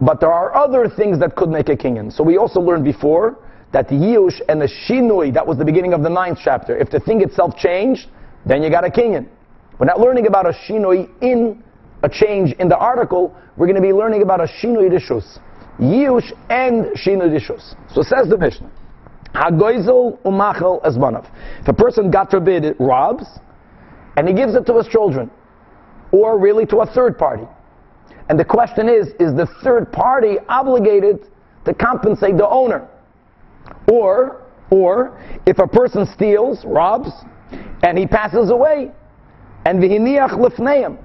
[0.00, 2.12] But there are other things that could make a kinyan.
[2.12, 3.38] So we also learned before
[3.72, 6.98] that Yush and the Shinui, that was the beginning of the ninth chapter, if the
[6.98, 8.08] thing itself changed,
[8.44, 9.28] then you got a kinyan.
[9.78, 11.62] We're not learning about a Shinui in
[12.02, 15.38] a change in the article, we're going to be learning about a Shinui Rishus.
[15.78, 17.76] Yush and Shinui Rishus.
[17.94, 18.72] So says the Mishnah.
[19.32, 21.30] Hagoizel umachel esbanav.
[21.60, 23.26] If a person, God forbid, robs,
[24.16, 25.30] and he gives it to his children,
[26.14, 27.42] or really to a third party.
[28.28, 31.26] And the question is, is the third party obligated
[31.64, 32.88] to compensate the owner?
[33.90, 37.10] Or, or, if a person steals, robs,
[37.82, 38.92] and he passes away,
[39.66, 41.02] and v'hiniach lifneim,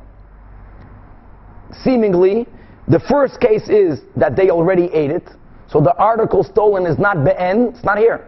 [1.83, 2.45] seemingly,
[2.87, 5.27] the first case is that they already ate it,
[5.67, 8.27] so the article stolen is not be'en, it's not here.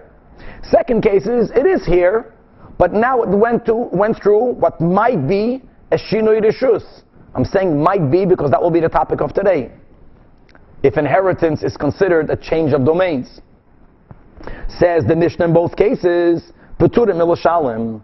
[0.64, 2.34] Second case is, it is here,
[2.80, 7.04] but now it went, to, went through what might be a shinoi rishus.
[7.36, 9.72] I'm saying might be because that will be the topic of today.
[10.84, 13.42] If inheritance is considered a change of domains.
[14.68, 18.02] Says the Mishnah in both cases, Peturim ilashalim.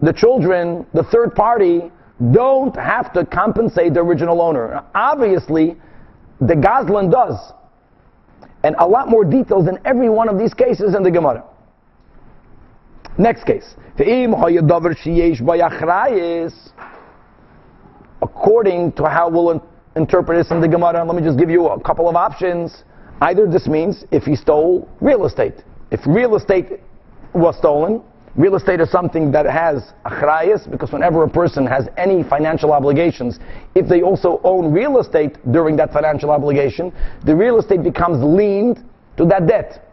[0.00, 1.90] The children, the third party,
[2.32, 4.82] don't have to compensate the original owner.
[4.94, 5.76] Obviously,
[6.40, 7.52] the Gazlan does.
[8.64, 11.44] And a lot more details in every one of these cases in the Gemara.
[13.18, 13.74] Next case.
[18.22, 19.62] According to how we'll
[19.96, 22.84] interpret this in the Gemara, let me just give you a couple of options.
[23.20, 25.64] Either this means if he stole real estate.
[25.90, 26.80] If real estate
[27.32, 28.02] was stolen,
[28.36, 33.38] Real estate is something that has achrayas, because whenever a person has any financial obligations,
[33.74, 36.92] if they also own real estate during that financial obligation,
[37.24, 38.84] the real estate becomes liened
[39.16, 39.88] to that debt.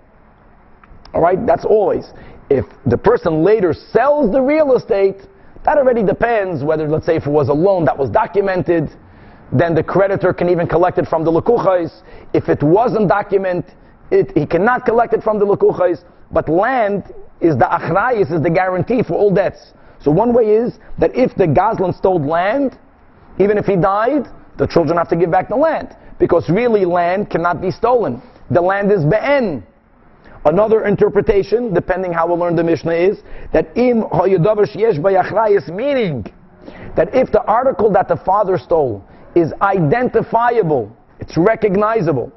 [1.13, 2.11] Alright, that's always.
[2.49, 5.17] If the person later sells the real estate,
[5.65, 8.89] that already depends whether, let's say, if it was a loan that was documented,
[9.51, 12.01] then the creditor can even collect it from the lekuchais.
[12.33, 13.73] If it wasn't documented,
[14.11, 16.03] it, he cannot collect it from the lekuchais.
[16.31, 19.73] But land is the achrayis, is the guarantee for all debts.
[20.01, 22.77] So one way is that if the Gazlan stole land,
[23.39, 24.27] even if he died,
[24.57, 25.95] the children have to give back the land.
[26.19, 28.21] Because really land cannot be stolen.
[28.51, 29.63] The land is be'en.
[30.45, 33.21] Another interpretation, depending how we learn the Mishnah, is
[33.53, 36.25] that im yesh meaning
[36.95, 39.03] that if the article that the father stole
[39.35, 42.31] is identifiable, it's recognizable.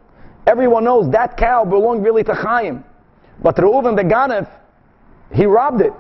[0.47, 2.85] Everyone knows that cow belonged really to Chaim.
[3.43, 4.49] But Reuven the Ganef,
[5.33, 5.93] he robbed it.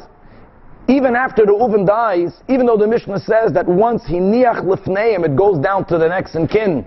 [0.88, 5.24] Even after the Reuven dies, even though the Mishnah says that once he niach lifneim,
[5.24, 6.86] it goes down to the next in kin.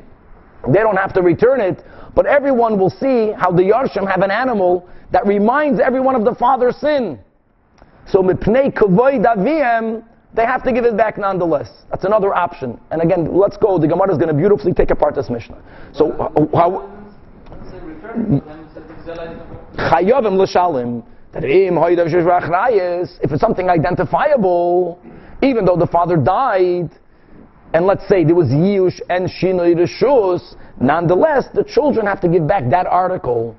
[0.68, 1.84] They don't have to return it,
[2.16, 6.36] but everyone will see how the Yarshim have an animal that reminds everyone of the
[6.36, 7.20] father's sin.
[8.08, 11.70] So mipnei kavoy daviem, they have to give it back nonetheless.
[11.90, 12.80] That's another option.
[12.92, 13.80] And again, let's go.
[13.80, 15.62] The Gemara is going to beautifully take apart this Mishnah.
[15.94, 16.12] So
[16.54, 16.92] how?
[19.76, 21.04] Chayovim l'shalim.
[21.32, 25.00] If it's something identifiable,
[25.44, 26.90] even though the father died,
[27.74, 32.48] and let's say there was Yush and Shinoi Rishus, nonetheless, the children have to give
[32.48, 33.56] back that article.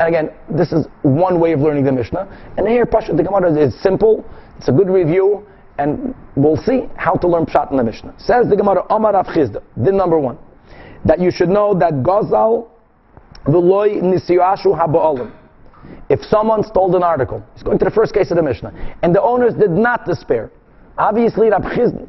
[0.00, 2.26] And again, this is one way of learning the Mishnah.
[2.56, 4.24] And here, Pasha, the Gemara is simple,
[4.58, 5.46] it's a good review,
[5.78, 8.14] and we'll see how to learn Pshat in the Mishnah.
[8.18, 10.38] Says the Gemara, Omar Rav Chizda, din number one,
[11.04, 12.68] that you should know that Gazal
[13.46, 15.32] v'loy nisiyashu haba'olim.
[16.08, 19.14] If someone stole an article, he's going to the first case of the Mishnah, and
[19.14, 20.50] the owners did not despair.
[20.98, 22.08] Obviously, Rab Chizd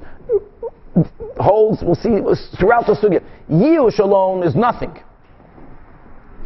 [1.39, 2.21] holds, we'll see
[2.57, 4.97] throughout the sugya, Yush alone is nothing.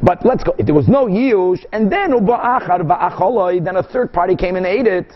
[0.02, 0.54] But let's go.
[0.58, 4.56] If there was no Yush, and then Uba Akhar Baacholoi, then a third party came
[4.56, 5.12] and ate it.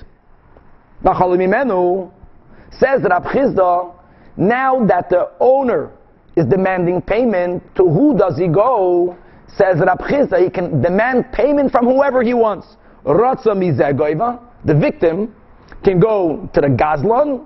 [1.03, 3.93] Says Rab Chizda,
[4.37, 5.91] now that the owner
[6.35, 9.17] is demanding payment, to who does he go?
[9.57, 12.77] says Rab Chizda, he can demand payment from whoever he wants.
[13.05, 15.35] Ratza the victim,
[15.83, 17.45] can go to the Gazlan,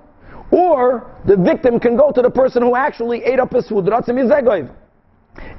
[0.50, 3.88] Or the victim can go to the person who actually ate up his food.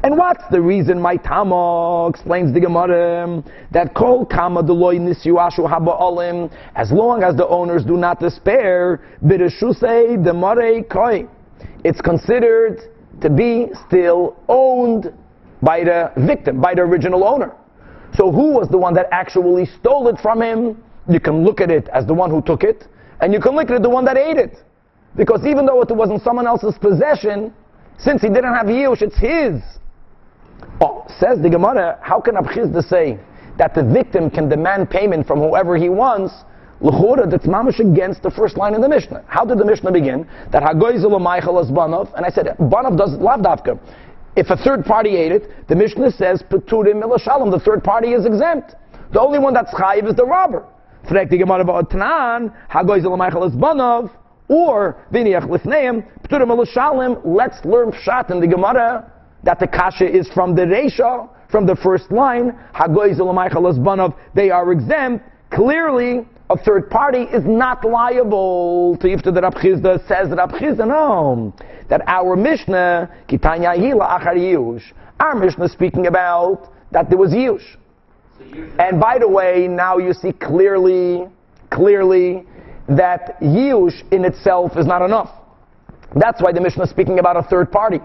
[0.03, 3.43] And what's the reason my Tama explains the Gemara?
[3.71, 10.23] That kol kama deloy nisyuashu haba'olim as long as the owners do not despair b'reshusei
[10.23, 11.27] demare koi.
[11.83, 12.81] It's considered
[13.21, 15.13] to be still owned
[15.61, 17.53] by the victim by the original owner.
[18.15, 20.81] So who was the one that actually stole it from him?
[21.09, 22.87] You can look at it as the one who took it
[23.21, 24.63] and you can look at it the one that ate it
[25.17, 27.53] because even though it was in someone else's possession
[27.97, 29.61] since he didn't have Yush, it's his.
[30.79, 33.19] Oh, says the Gemara, how can Abchizda say
[33.57, 36.33] that the victim can demand payment from whoever he wants?
[36.79, 39.23] L'chura, that's mamash against the first line in the Mishnah.
[39.27, 40.27] How did the Mishnah begin?
[40.51, 43.79] That Hagoyzel as Banov, and I said, Banov does lavdavka.
[44.35, 48.27] If a third party ate it, the Mishnah says, Peturim Shalom, the third party is
[48.27, 48.75] exempt.
[49.11, 50.63] The only one that's chayiv is the robber.
[51.09, 54.11] Frek the Gemara Tanan, Hagoyzel as Banov,
[54.47, 57.21] or viniach lifneim pturim shalim.
[57.23, 59.11] Let's learn pshat in the Gemara
[59.43, 62.57] that the kasha is from the reisha, from the first line.
[62.73, 65.25] Hagoy They are exempt.
[65.49, 71.53] Clearly, a third party is not liable to Yifta that Abchizda says that Abchizda no
[71.89, 74.83] that our Mishnah Kitanya Hila Achar Yush.
[75.19, 77.77] Our Mishnah speaking about that there was Yush.
[78.79, 81.27] And by the way, now you see clearly,
[81.69, 82.45] clearly
[82.89, 85.29] that Yush in itself is not enough.
[86.15, 87.99] That's why the Mishnah is speaking about a third party.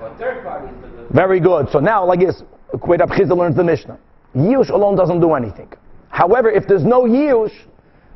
[0.00, 0.72] Well, third party
[1.10, 1.68] Very good.
[1.70, 2.42] So now, like this,
[2.74, 3.98] Kweit Abchizah learns the Mishnah.
[4.34, 5.70] Yush alone doesn't do anything.
[6.08, 7.52] However, if there's no Yush,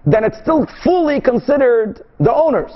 [0.07, 2.73] then it's still fully considered the owner's.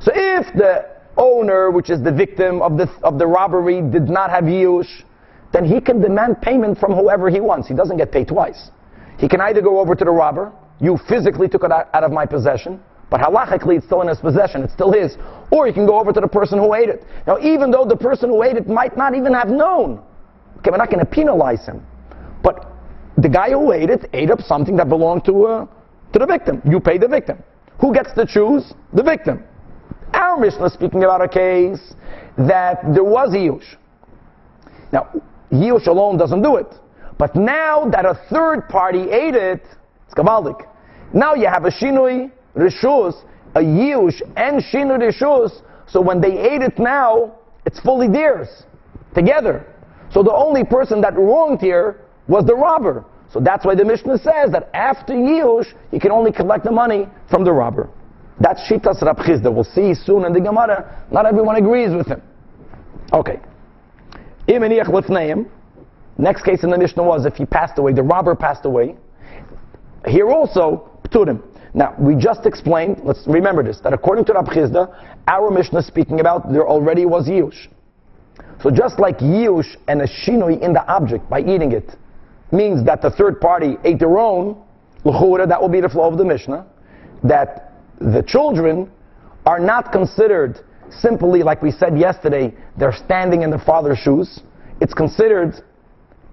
[0.00, 0.86] So if the
[1.16, 5.04] owner, which is the victim of the, of the robbery, did not have Yush,
[5.52, 7.68] then he can demand payment from whoever he wants.
[7.68, 8.70] He doesn't get paid twice.
[9.18, 10.50] He can either go over to the robber,
[10.82, 14.62] you physically took it out of my possession, but halachically it's still in his possession,
[14.62, 15.16] it's still his.
[15.50, 17.04] Or you can go over to the person who ate it.
[17.26, 20.02] Now, even though the person who ate it might not even have known,
[20.58, 21.86] okay, we're not going to penalize him.
[22.42, 22.66] But
[23.16, 25.66] the guy who ate it ate up something that belonged to, uh,
[26.12, 26.60] to the victim.
[26.64, 27.42] You pay the victim.
[27.80, 28.72] Who gets to choose?
[28.92, 29.44] The victim.
[30.14, 31.94] Our Mishnah is speaking about a case
[32.36, 33.76] that there was Yush.
[34.92, 35.08] Now,
[35.52, 36.66] Yush alone doesn't do it.
[37.18, 39.62] But now that a third party ate it,
[40.06, 40.66] it's Kabbalic.
[41.12, 43.14] Now you have a Shinui Rishus,
[43.54, 47.34] a Yush, and Shinui Rishus, so when they ate it now,
[47.66, 48.64] it's fully theirs,
[49.14, 49.66] together.
[50.10, 53.04] So the only person that wronged here was the robber.
[53.32, 57.08] So that's why the Mishnah says that after Yush, you can only collect the money
[57.30, 57.88] from the robber.
[58.40, 59.52] That's Shitas Rab Chizda.
[59.52, 61.06] We'll see soon in the Gemara.
[61.10, 62.22] Not everyone agrees with him.
[63.12, 63.40] Okay.
[66.18, 68.96] Next case in the Mishnah was if he passed away, the robber passed away.
[70.06, 71.42] Here also, Pturim.
[71.74, 74.94] Now, we just explained, let's remember this, that according to Rab Chizda,
[75.26, 77.68] our Mishnah is speaking about there already was Yush.
[78.62, 81.96] So just like Yush and a Shinui in the object by eating it
[82.52, 84.62] means that the third party ate their own,
[85.04, 86.66] L'chura, that will be the flow of the Mishnah,
[87.24, 88.90] that the children
[89.46, 90.60] are not considered
[90.90, 94.40] simply, like we said yesterday, they're standing in the father's shoes.
[94.80, 95.62] It's considered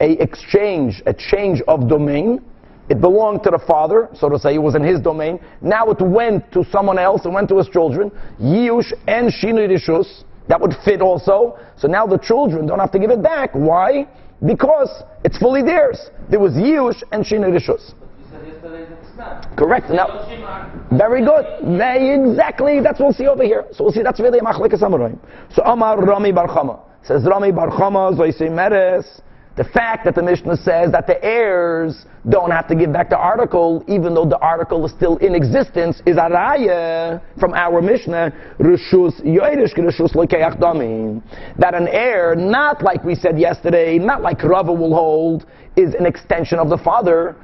[0.01, 2.43] a exchange, a change of domain,
[2.89, 5.39] it belonged to the father, so to say, it was in his domain.
[5.61, 8.11] Now it went to someone else, it went to his children.
[8.41, 11.59] Yush and Shinu Rishus, that would fit also.
[11.77, 13.51] So now the children don't have to give it back.
[13.53, 14.07] Why?
[14.45, 16.09] Because it's fully theirs.
[16.29, 17.93] There was Yush and Shinu Rishus.
[19.57, 19.89] Correct.
[19.89, 20.07] Now,
[20.91, 21.45] very good.
[21.77, 22.79] Very exactly.
[22.79, 23.65] That's what we'll see over here.
[23.73, 24.01] So we'll see.
[24.01, 24.79] That's really a machlekes.
[25.53, 29.21] So Amar Rami Bar Barchama says Rami Bar Chama Zoisei Meres.
[29.59, 33.17] The fact that the Mishnah says that the heirs don't have to give back the
[33.17, 38.31] article, even though the article is still in existence, is a raya from our Mishnah.
[41.57, 45.45] That an heir, not like we said yesterday, not like Rava will hold,
[45.75, 47.35] is an extension of the father.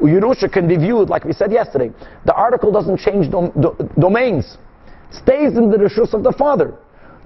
[0.00, 1.90] Yerusha can be viewed, like we said yesterday.
[2.24, 4.56] The article doesn't change dom- do- domains,
[5.10, 6.72] stays in the Rishus of the father.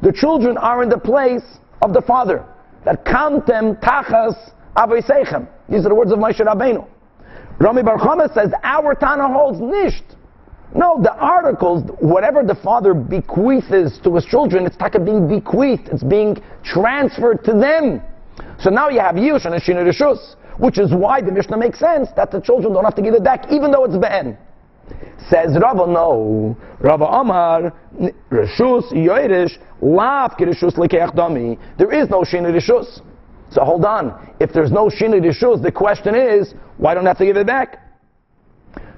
[0.03, 1.45] The children are in the place
[1.81, 2.45] of the father
[2.87, 5.47] that kantem tachas avoseichem.
[5.69, 6.89] These are the words of Moshe Rabbeinu.
[7.59, 10.17] Rami Bar Chama says our Tana holds nisht.
[10.75, 15.89] No, the articles, whatever the father bequeaths to his children, it's taka being bequeathed.
[15.89, 18.03] It's being transferred to them.
[18.61, 22.11] So now you have Yush and Ashina Rishus, which is why the Mishnah makes sense
[22.17, 24.39] that the children don't have to give it back, even though it's Ben.
[25.29, 26.57] Says Rava, no.
[26.81, 27.73] Rava Amar,
[28.31, 31.59] Rishus, Yoirish, Lav Kirishus Dami.
[31.79, 33.01] There is no Shina Rishus.
[33.51, 34.35] So hold on.
[34.41, 37.47] If there's no Shina Rishus, the question is, why don't I have to give it
[37.47, 37.83] back?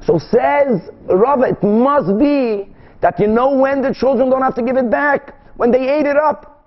[0.04, 4.62] So says Rava, it must be that you know when the children don't have to
[4.62, 5.34] give it back?
[5.56, 6.58] When they ate it up.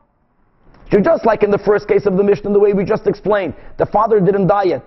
[0.92, 3.56] So just like in the first case of the Mishnah, the way we just explained,
[3.78, 4.86] the father didn't die yet.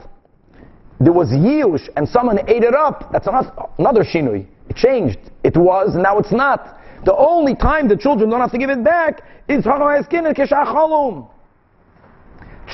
[1.00, 3.10] There was Yush, and someone ate it up.
[3.10, 4.46] That's another, another Shinui.
[4.68, 5.18] It changed.
[5.42, 6.78] It was, and now it's not.
[7.04, 11.28] The only time the children don't have to give it back is Hagamaiskin and Keshachalum.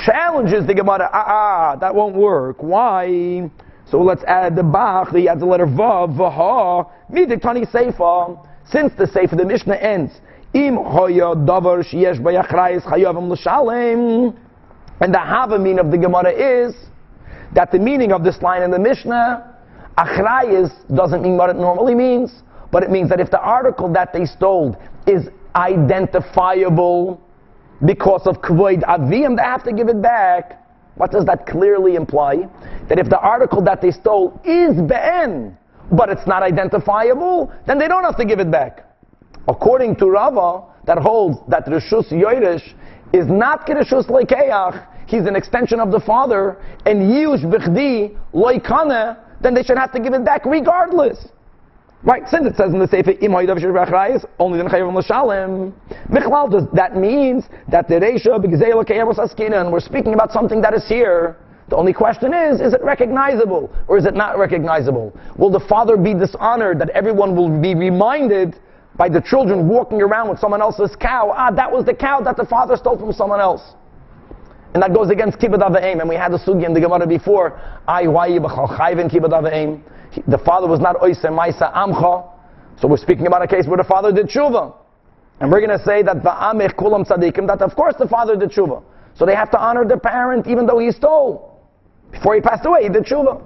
[0.05, 2.63] Challenges the Gemara, ah, ah, that won't work.
[2.63, 3.51] Why?
[3.91, 8.47] So let's add the Bach, he adds the letter Vav, Vaha, Midiktani Seifa.
[8.71, 10.13] Since the Seifa, the Mishnah ends,
[10.55, 14.37] Im hoya davar sheyesh bayachrayis chayavim l'shalem.
[15.01, 16.75] And the Havamin of the Gemara is
[17.55, 19.57] that the meaning of this line in the Mishnah,
[19.99, 24.13] achrayis doesn't mean what it normally means, but it means that if the article that
[24.13, 27.21] they stole is identifiable
[27.85, 30.57] because of kvoid avim, they have to give it back.
[30.97, 32.49] What does that clearly imply?
[32.89, 35.57] That if the article that they stole is be'en,
[35.91, 38.85] but it's not identifiable, then they don't have to give it back.
[39.49, 42.75] According to Rava, that holds that Rishus Yoirish
[43.13, 49.55] is not Kirishus Leikeach, he's an extension of the father, and Yush Bichdi Loikane, then
[49.55, 51.29] they should have to give it back regardless.
[52.03, 55.75] Right, since it says in the Sefer, only then Chayavim L'Shalem.
[56.09, 60.63] Michlal, does that means that the Reisha, B'Gzei L'Kayavos Askina, and we're speaking about something
[60.63, 61.37] that is here.
[61.69, 65.13] The only question is, is it recognizable or is it not recognizable?
[65.37, 68.59] Will the father be dishonored that everyone will be reminded
[68.97, 71.33] by the children walking around with someone else's cow?
[71.37, 73.75] Ah, that was the cow that the father stole from someone else.
[74.73, 76.01] And that goes against kibbud avayim.
[76.01, 77.61] And we had the sugi in the Gemara before.
[77.87, 79.83] I why kibbud avayim.
[80.27, 82.29] The father was not oise maisa amcha.
[82.81, 84.75] So we're speaking about a case where the father did tshuva.
[85.41, 88.51] And we're going to say that va'amech kulam tzadikim, that of course the father did
[88.51, 88.83] tshuva.
[89.17, 91.61] So they have to honor their parent even though he stole.
[92.11, 93.43] Before he passed away, he did tshuva.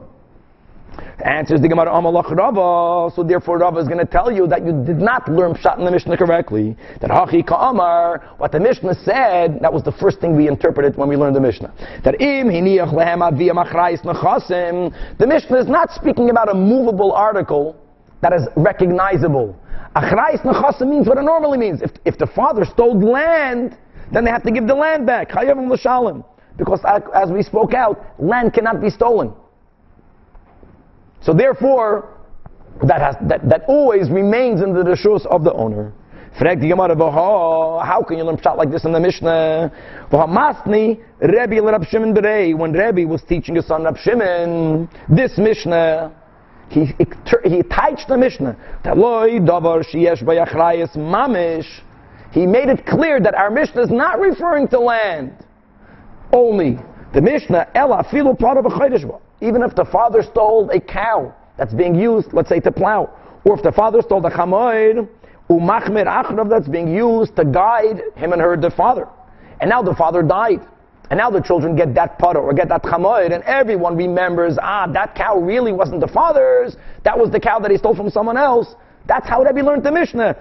[1.24, 3.14] Answers the Gemara Amalach Rava.
[3.14, 5.84] So therefore Rava is going to tell you that you did not learn Pshat in
[5.84, 6.76] the Mishnah correctly.
[7.00, 11.08] That Hachi Ka'amar, what the Mishnah said, that was the first thing we interpreted when
[11.08, 11.72] we learned the Mishnah.
[12.04, 15.18] That Im Hiniach Lehem Aviyam Achrayis Nechasim.
[15.18, 17.76] The Mishnah is not speaking about a movable article
[18.20, 19.56] that is recognizable.
[19.96, 21.82] Achrais Nechasim means what it normally means.
[21.82, 23.76] If, if the father stole land,
[24.12, 25.30] then they have to give the land back.
[25.30, 26.24] Chayavim L'Shalim.
[26.56, 26.80] Because
[27.14, 29.32] as we spoke out, land cannot be stolen.
[31.24, 32.10] So therefore,
[32.82, 35.92] that, has, that, that always remains in the rishus of the owner.
[36.36, 39.72] How can you learn pshat like this in the Mishnah?
[42.58, 46.12] When Rebbe was teaching his son Rab Shimon, this Mishnah,
[46.70, 47.06] he, he,
[47.44, 48.56] he touched the Mishnah.
[52.32, 55.32] He made it clear that our Mishnah is not referring to land
[56.32, 56.78] only.
[57.14, 58.70] The Mishnah, Ella, filu part of a
[59.40, 63.10] Even if the father stole a cow that's being used, let's say, to plow,
[63.44, 65.08] or if the father stole the chamoid,
[65.50, 69.08] umachmir achrav that's being used to guide him and her, the father.
[69.60, 70.60] And now the father died.
[71.10, 74.86] And now the children get that putter or get that chamoid, and everyone remembers, ah,
[74.92, 76.76] that cow really wasn't the father's.
[77.04, 78.74] That was the cow that he stole from someone else.
[79.06, 80.34] That's how Rebbe learned the Mishnah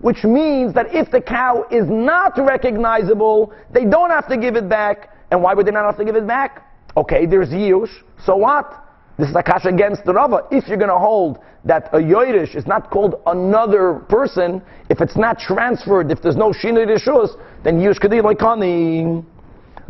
[0.00, 4.68] which means that if the cow is not recognizable, they don't have to give it
[4.68, 5.09] back.
[5.30, 6.66] And why would they not have to give it back?
[6.96, 7.90] Okay, there's Yush,
[8.24, 8.84] so what?
[9.18, 10.46] This is a Akash against the Rava.
[10.50, 15.16] If you're going to hold that a Yoirish is not called another person, if it's
[15.16, 19.24] not transferred, if there's no Shinoi Rishus, then Yush Kadi Loikani.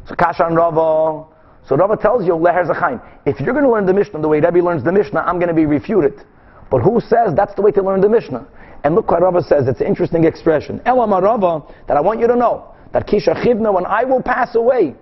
[0.08, 1.26] So Kasha and Rava.
[1.66, 3.00] So Rava tells you, Leher Zachain.
[3.24, 5.48] If you're going to learn the Mishnah the way Rebbe learns the Mishnah, I'm going
[5.48, 6.20] to be refuted.
[6.68, 8.46] But who says that's the way to learn the Mishnah?
[8.82, 9.68] And look what Rava says.
[9.68, 10.82] It's an interesting expression.
[10.86, 14.56] Elam Rava, that I want you to know, that Kisha Chivna, when I will pass
[14.56, 14.96] away,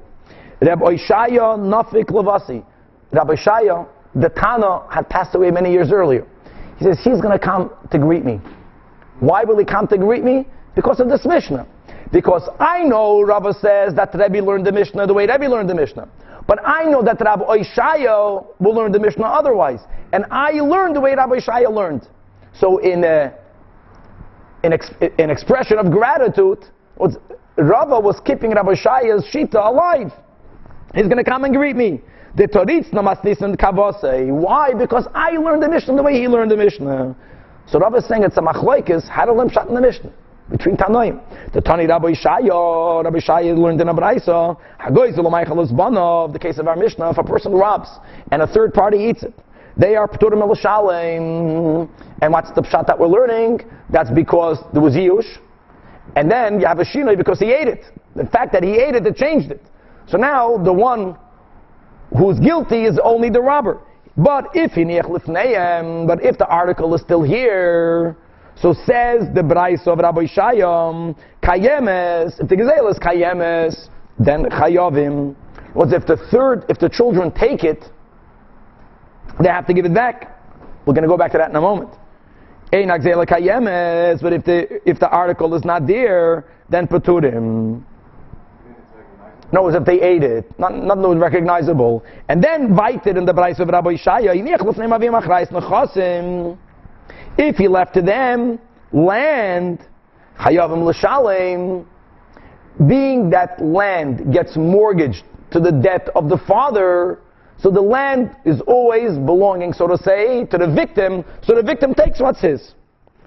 [0.61, 2.65] Reb Oishaya Nafik Lavasi,
[3.13, 6.27] Rabbi Shaya, the Tana, had passed away many years earlier.
[6.79, 8.41] He says, he's going to come to greet me.
[9.21, 10.47] Why will he come to greet me?
[10.75, 11.67] Because of this Mishnah.
[12.13, 15.75] Because I know, Rava says, that Rebbe learned the Mishnah the way Rebbe learned the
[15.75, 16.09] Mishnah.
[16.47, 19.81] But I know that Rabbi Oishaya will learn the Mishnah otherwise.
[20.13, 22.09] And I learned the way Rabbi Oishaya learned.
[22.55, 23.33] So in uh,
[24.65, 26.65] an, ex- an expression of gratitude,
[27.57, 30.13] Rava was keeping Rabbi Shaya's Shita alive.
[30.99, 32.01] He's going to come and greet me.
[32.35, 34.35] The Toritz namasnis and kavase.
[34.35, 34.75] Why?
[34.75, 37.15] Because I learned the Mishnah the way he learned the Mishnah.
[37.69, 40.11] So Rava is saying it's a machlokes how to learn shot in the Mishnah
[40.51, 41.23] between Tanoim.
[41.53, 46.67] The Tani Rabbi Shaya, Rabbi Shaya learned in Abraisa, Hagoy Zulumaychal Bana, the case of
[46.67, 47.91] our Mishnah, if a person robs
[48.33, 49.35] and a third party eats it,
[49.77, 51.89] they are Pturim El
[52.21, 53.61] And what's the pshat that we're learning?
[53.91, 55.39] That's because there was Yush.
[56.17, 57.85] And then you have a Shinoi because he ate it.
[58.17, 59.63] The fact that he ate it, it changed it.
[60.09, 61.17] So now the one
[62.17, 63.81] who's guilty is only the robber.
[64.17, 68.17] But if but if the article is still here,
[68.57, 73.89] so says the Brais of Rabbi Shayam, kayemes, if the gezela is kayemes,
[74.19, 75.37] then chayavim.
[75.75, 77.85] Was if the third, if the children take it,
[79.41, 80.41] they have to give it back.
[80.87, 81.91] We're going to go back to that in a moment.
[82.73, 87.85] Ein kayemes, but if the if the article is not there, then paturim.
[89.51, 90.59] No, as if they ate it.
[90.59, 92.05] Not, not no recognizable.
[92.29, 94.35] And then vited in the Brais of Rabbi Shaya,
[97.39, 98.59] if he left to them
[98.93, 99.81] land,
[100.39, 101.87] Chayavim l'shalem,
[102.87, 107.21] being that land gets mortgaged to the debt of the father,
[107.61, 111.95] so the land is always belonging, so to say, to the victim, so the victim
[111.95, 112.75] takes what's his.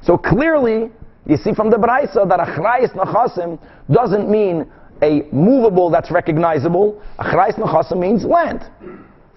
[0.04, 0.90] So clearly,
[1.26, 3.60] you see from the Braisa that achrayis nachasim
[3.92, 7.02] doesn't mean a movable that's recognizable.
[7.20, 8.70] Achrayis nachasim means land.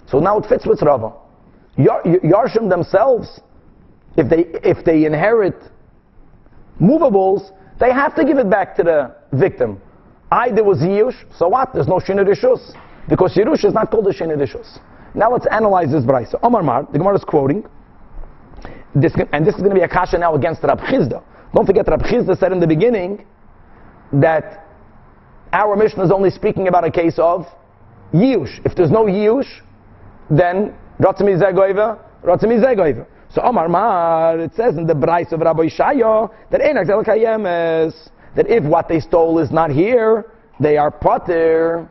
[0.07, 1.13] So now it fits with Rava.
[1.79, 3.41] Yarshim themselves
[4.17, 5.57] if they, if they inherit
[6.81, 7.51] movables,
[7.81, 9.81] they have to give it back to the victim.
[10.31, 11.73] I, there was Yush, so what?
[11.75, 12.75] There's no Shinir Rishus.
[13.09, 14.79] Because Yerush is not called a Shinir Rishus.
[15.15, 16.39] Now let's analyze this brayso.
[16.43, 17.65] Omar Mar, the Gemara is quoting,
[18.95, 21.23] this, and this is going to be a kasha now against Rab Chizda.
[21.55, 23.27] Don't forget, Rab Chizda said in the beginning
[24.13, 24.64] that
[25.55, 27.47] our Mishnah is only speaking about a case of
[28.13, 28.61] Yush.
[28.67, 29.47] If there's no Yush,
[30.29, 33.07] then Ratzimi Zegoiva, Ratzimi Zegoiva.
[33.31, 36.61] So Omar Mar, it says in the Brais of Rabbi Shayo that
[38.37, 41.89] that if what they stole is not here, they are potter.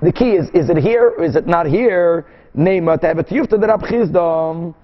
[0.00, 2.26] The key is, is it here or is it not here?
[2.56, 4.74] Nema tiyufta the Rab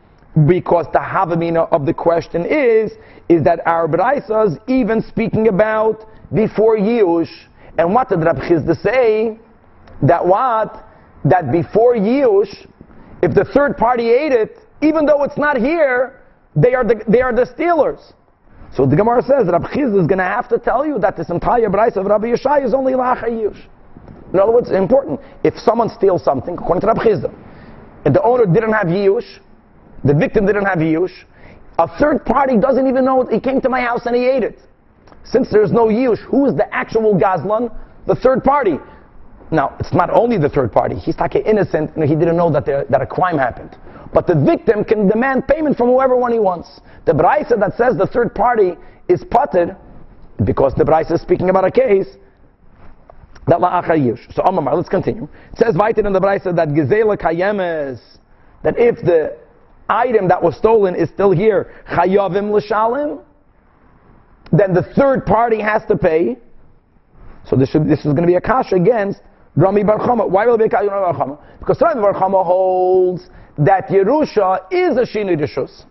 [0.46, 2.92] because the havamina of the question is,
[3.28, 7.30] is that our Braisas even speaking about before Yush.
[7.78, 9.38] And what did Rab Chizda say?
[10.02, 10.84] That what?
[11.24, 12.66] That before Yush,
[13.22, 16.22] if the third party ate it, even though it's not here,
[16.54, 18.12] they are the, they are the stealers.
[18.74, 21.30] So the Gemara says Rabbi Chiz is going to have to tell you that this
[21.30, 23.66] entire price of Rabbi Yeshai is only lachayush.
[24.32, 25.20] In other words, important.
[25.44, 27.24] If someone steals something, according to Rabbi Chiz,
[28.04, 29.40] and the owner didn't have yush,
[30.04, 31.24] the victim didn't have yush,
[31.78, 34.58] a third party doesn't even know he came to my house and he ate it.
[35.30, 37.74] Since there's no yush, who is the actual gazlan?
[38.06, 38.78] The third party.
[39.50, 40.96] Now, it's not only the third party.
[40.96, 43.76] He's like innocent, and he didn't know that, there, that a crime happened.
[44.12, 46.80] But the victim can demand payment from whoever one he wants.
[47.04, 48.72] The Braisa that says the third party
[49.08, 49.76] is potted,
[50.44, 52.08] because the Braisa is speaking about a case,
[53.46, 54.34] that la'achayush.
[54.34, 55.28] So Amamar, let's continue.
[55.52, 58.00] It says right in the Braisa that gezela kayemes,
[58.62, 59.36] that if the
[59.88, 63.22] item that was stolen is still here, chayavim l'shalim,
[64.52, 66.36] then the third party has to pay.
[67.48, 69.20] So this, should, this is going to be a kasha against
[69.54, 70.28] Rami Bar Chama.
[70.28, 71.58] Why will it be a kasha Rami Bar Chama?
[71.58, 73.28] Because Rami Bar Chama holds
[73.58, 75.84] that Yerusha is a Shini Rishus.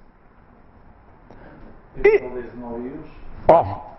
[3.47, 3.97] Oh,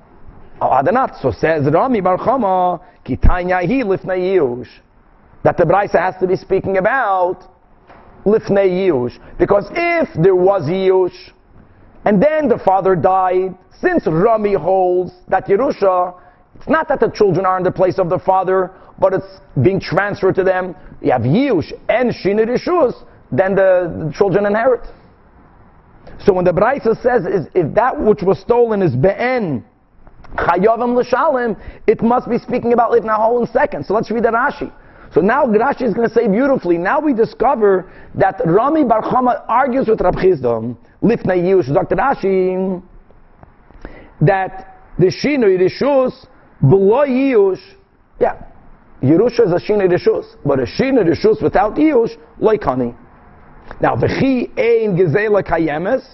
[0.60, 1.16] oh, not.
[1.20, 4.68] So says Rami Bar Chama, Kitanya hi lifnei Yush.
[5.44, 7.42] That the Braisa has to be speaking about
[8.24, 9.18] lifnei Yush.
[9.38, 11.32] Because if there was Yush,
[12.06, 16.14] and then the father died, since Rami holds that Yerusha,
[16.54, 19.80] it's not that the children are in the place of the father, but it's being
[19.80, 20.76] transferred to them.
[21.02, 24.86] You have Yush and Shini Rishus, then the, the children inherit.
[26.24, 29.64] So when the Braisa says is if that which was stolen is be'en
[30.36, 33.84] chayavim l'shalim, it must be speaking about livnahol in second.
[33.84, 34.72] So let's read the Rashi.
[35.16, 36.76] So now Rashi is going to say beautifully.
[36.76, 41.96] Now we discover that Rami Bar Chama argues with Rab Chizda, Lifnei Yush, Dr.
[41.96, 42.82] Rashi,
[44.20, 46.26] that the Shinoi Rishus
[46.60, 47.62] below Yush,
[48.20, 48.44] yeah,
[49.02, 52.94] Yerusha is a Shinoi Rishus, but a Shinoi Rishus without Yush, like honey.
[53.80, 56.06] Now, v'chi ein gezela kayemes,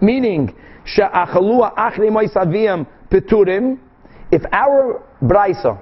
[0.00, 0.52] meaning
[0.86, 3.78] she'achalua achri moisaviyam peturim.
[4.32, 5.78] If our brisa,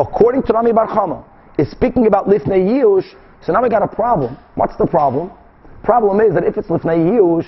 [0.00, 1.24] according to Rami Bar Chama,
[1.58, 4.36] is speaking about lifnei yush, so now we got a problem.
[4.54, 5.30] What's the problem?
[5.82, 7.46] Problem is that if it's lifnei yush,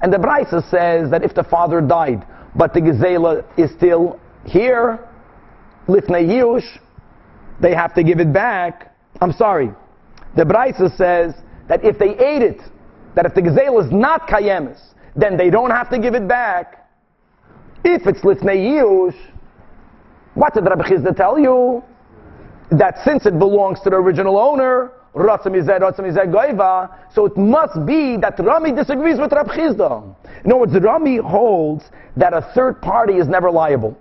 [0.00, 2.24] and the brisa says that if the father died,
[2.54, 5.00] but the gezela is still here,
[5.88, 6.78] lifnei yush,
[7.60, 8.94] they have to give it back.
[9.20, 9.70] I'm sorry.
[10.36, 11.34] The brisa says
[11.68, 12.60] that if they ate it,
[13.14, 14.80] that if the gezela is not kayemis,
[15.16, 16.88] then they don't have to give it back.
[17.84, 19.16] If it's litnei yush,
[20.34, 21.82] what did Rabbi Chizda tell you?
[22.70, 25.24] That since it belongs to the original owner, so
[27.24, 30.14] it must be that Rami disagrees with Rabbi Chizda.
[30.44, 31.84] In other words, Rami holds
[32.16, 33.98] that a third party is never liable.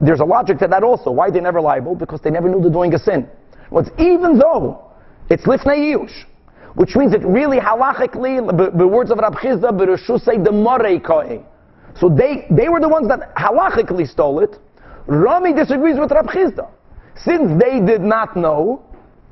[0.00, 1.10] There's a logic to that also.
[1.10, 1.94] Why they never liable?
[1.94, 3.28] Because they never knew they're doing a sin.
[3.70, 4.84] Well, even though
[5.30, 6.24] it's lifnei yush,
[6.74, 11.44] which means it really halachically, the, words of Rab Chizda, Berushu say the Morei Kohen.
[11.98, 14.58] So they, they were the ones that halachically stole it.
[15.06, 16.68] Rami disagrees with Rab Chizda.
[17.24, 18.82] Since they did not know,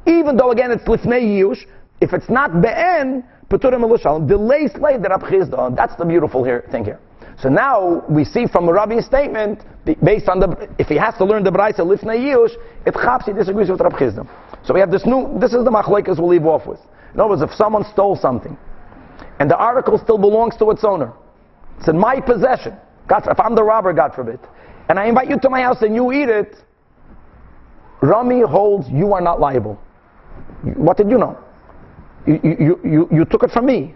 [0.06, 1.64] even though again it's Lifnei Yush,
[2.00, 5.74] if it's not Be'en, Peturim Elushalim, delay slave the Rab Chizda.
[5.76, 6.98] That's the beautiful here, thing here.
[7.40, 9.62] So now we see from Rabbi's statement,
[10.02, 12.52] based on the, if he has to learn the Braisa Lifnei Yush,
[12.86, 14.26] it chaps he disagrees with Rab Chizda.
[14.64, 16.80] So we have this new, this is the machlekes we'll leave off with.
[17.12, 18.56] In other words, if someone stole something,
[19.38, 21.12] and the article still belongs to its owner,
[21.78, 22.76] it's in my possession.
[23.08, 24.40] God, if I'm the robber, God forbid,
[24.88, 26.56] and I invite you to my house and you eat it,
[28.04, 29.80] Rami holds you are not liable.
[30.76, 31.38] What did you know?
[32.26, 33.94] You, you, you, you took it from me.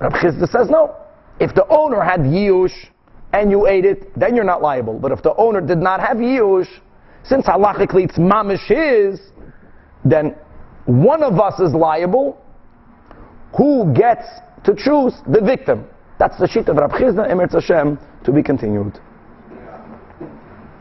[0.00, 0.96] Rab Chizda says no.
[1.38, 2.74] If the owner had Yush
[3.32, 4.98] and you ate it, then you're not liable.
[4.98, 6.68] But if the owner did not have Yush,
[7.22, 9.20] since halachically it's mamish his,
[10.04, 10.34] then
[10.86, 12.36] one of us is liable.
[13.56, 14.26] Who gets
[14.64, 15.86] to choose the victim?
[16.18, 18.98] That's the sheet of Rab Chizda, Emer Hashem, to be continued.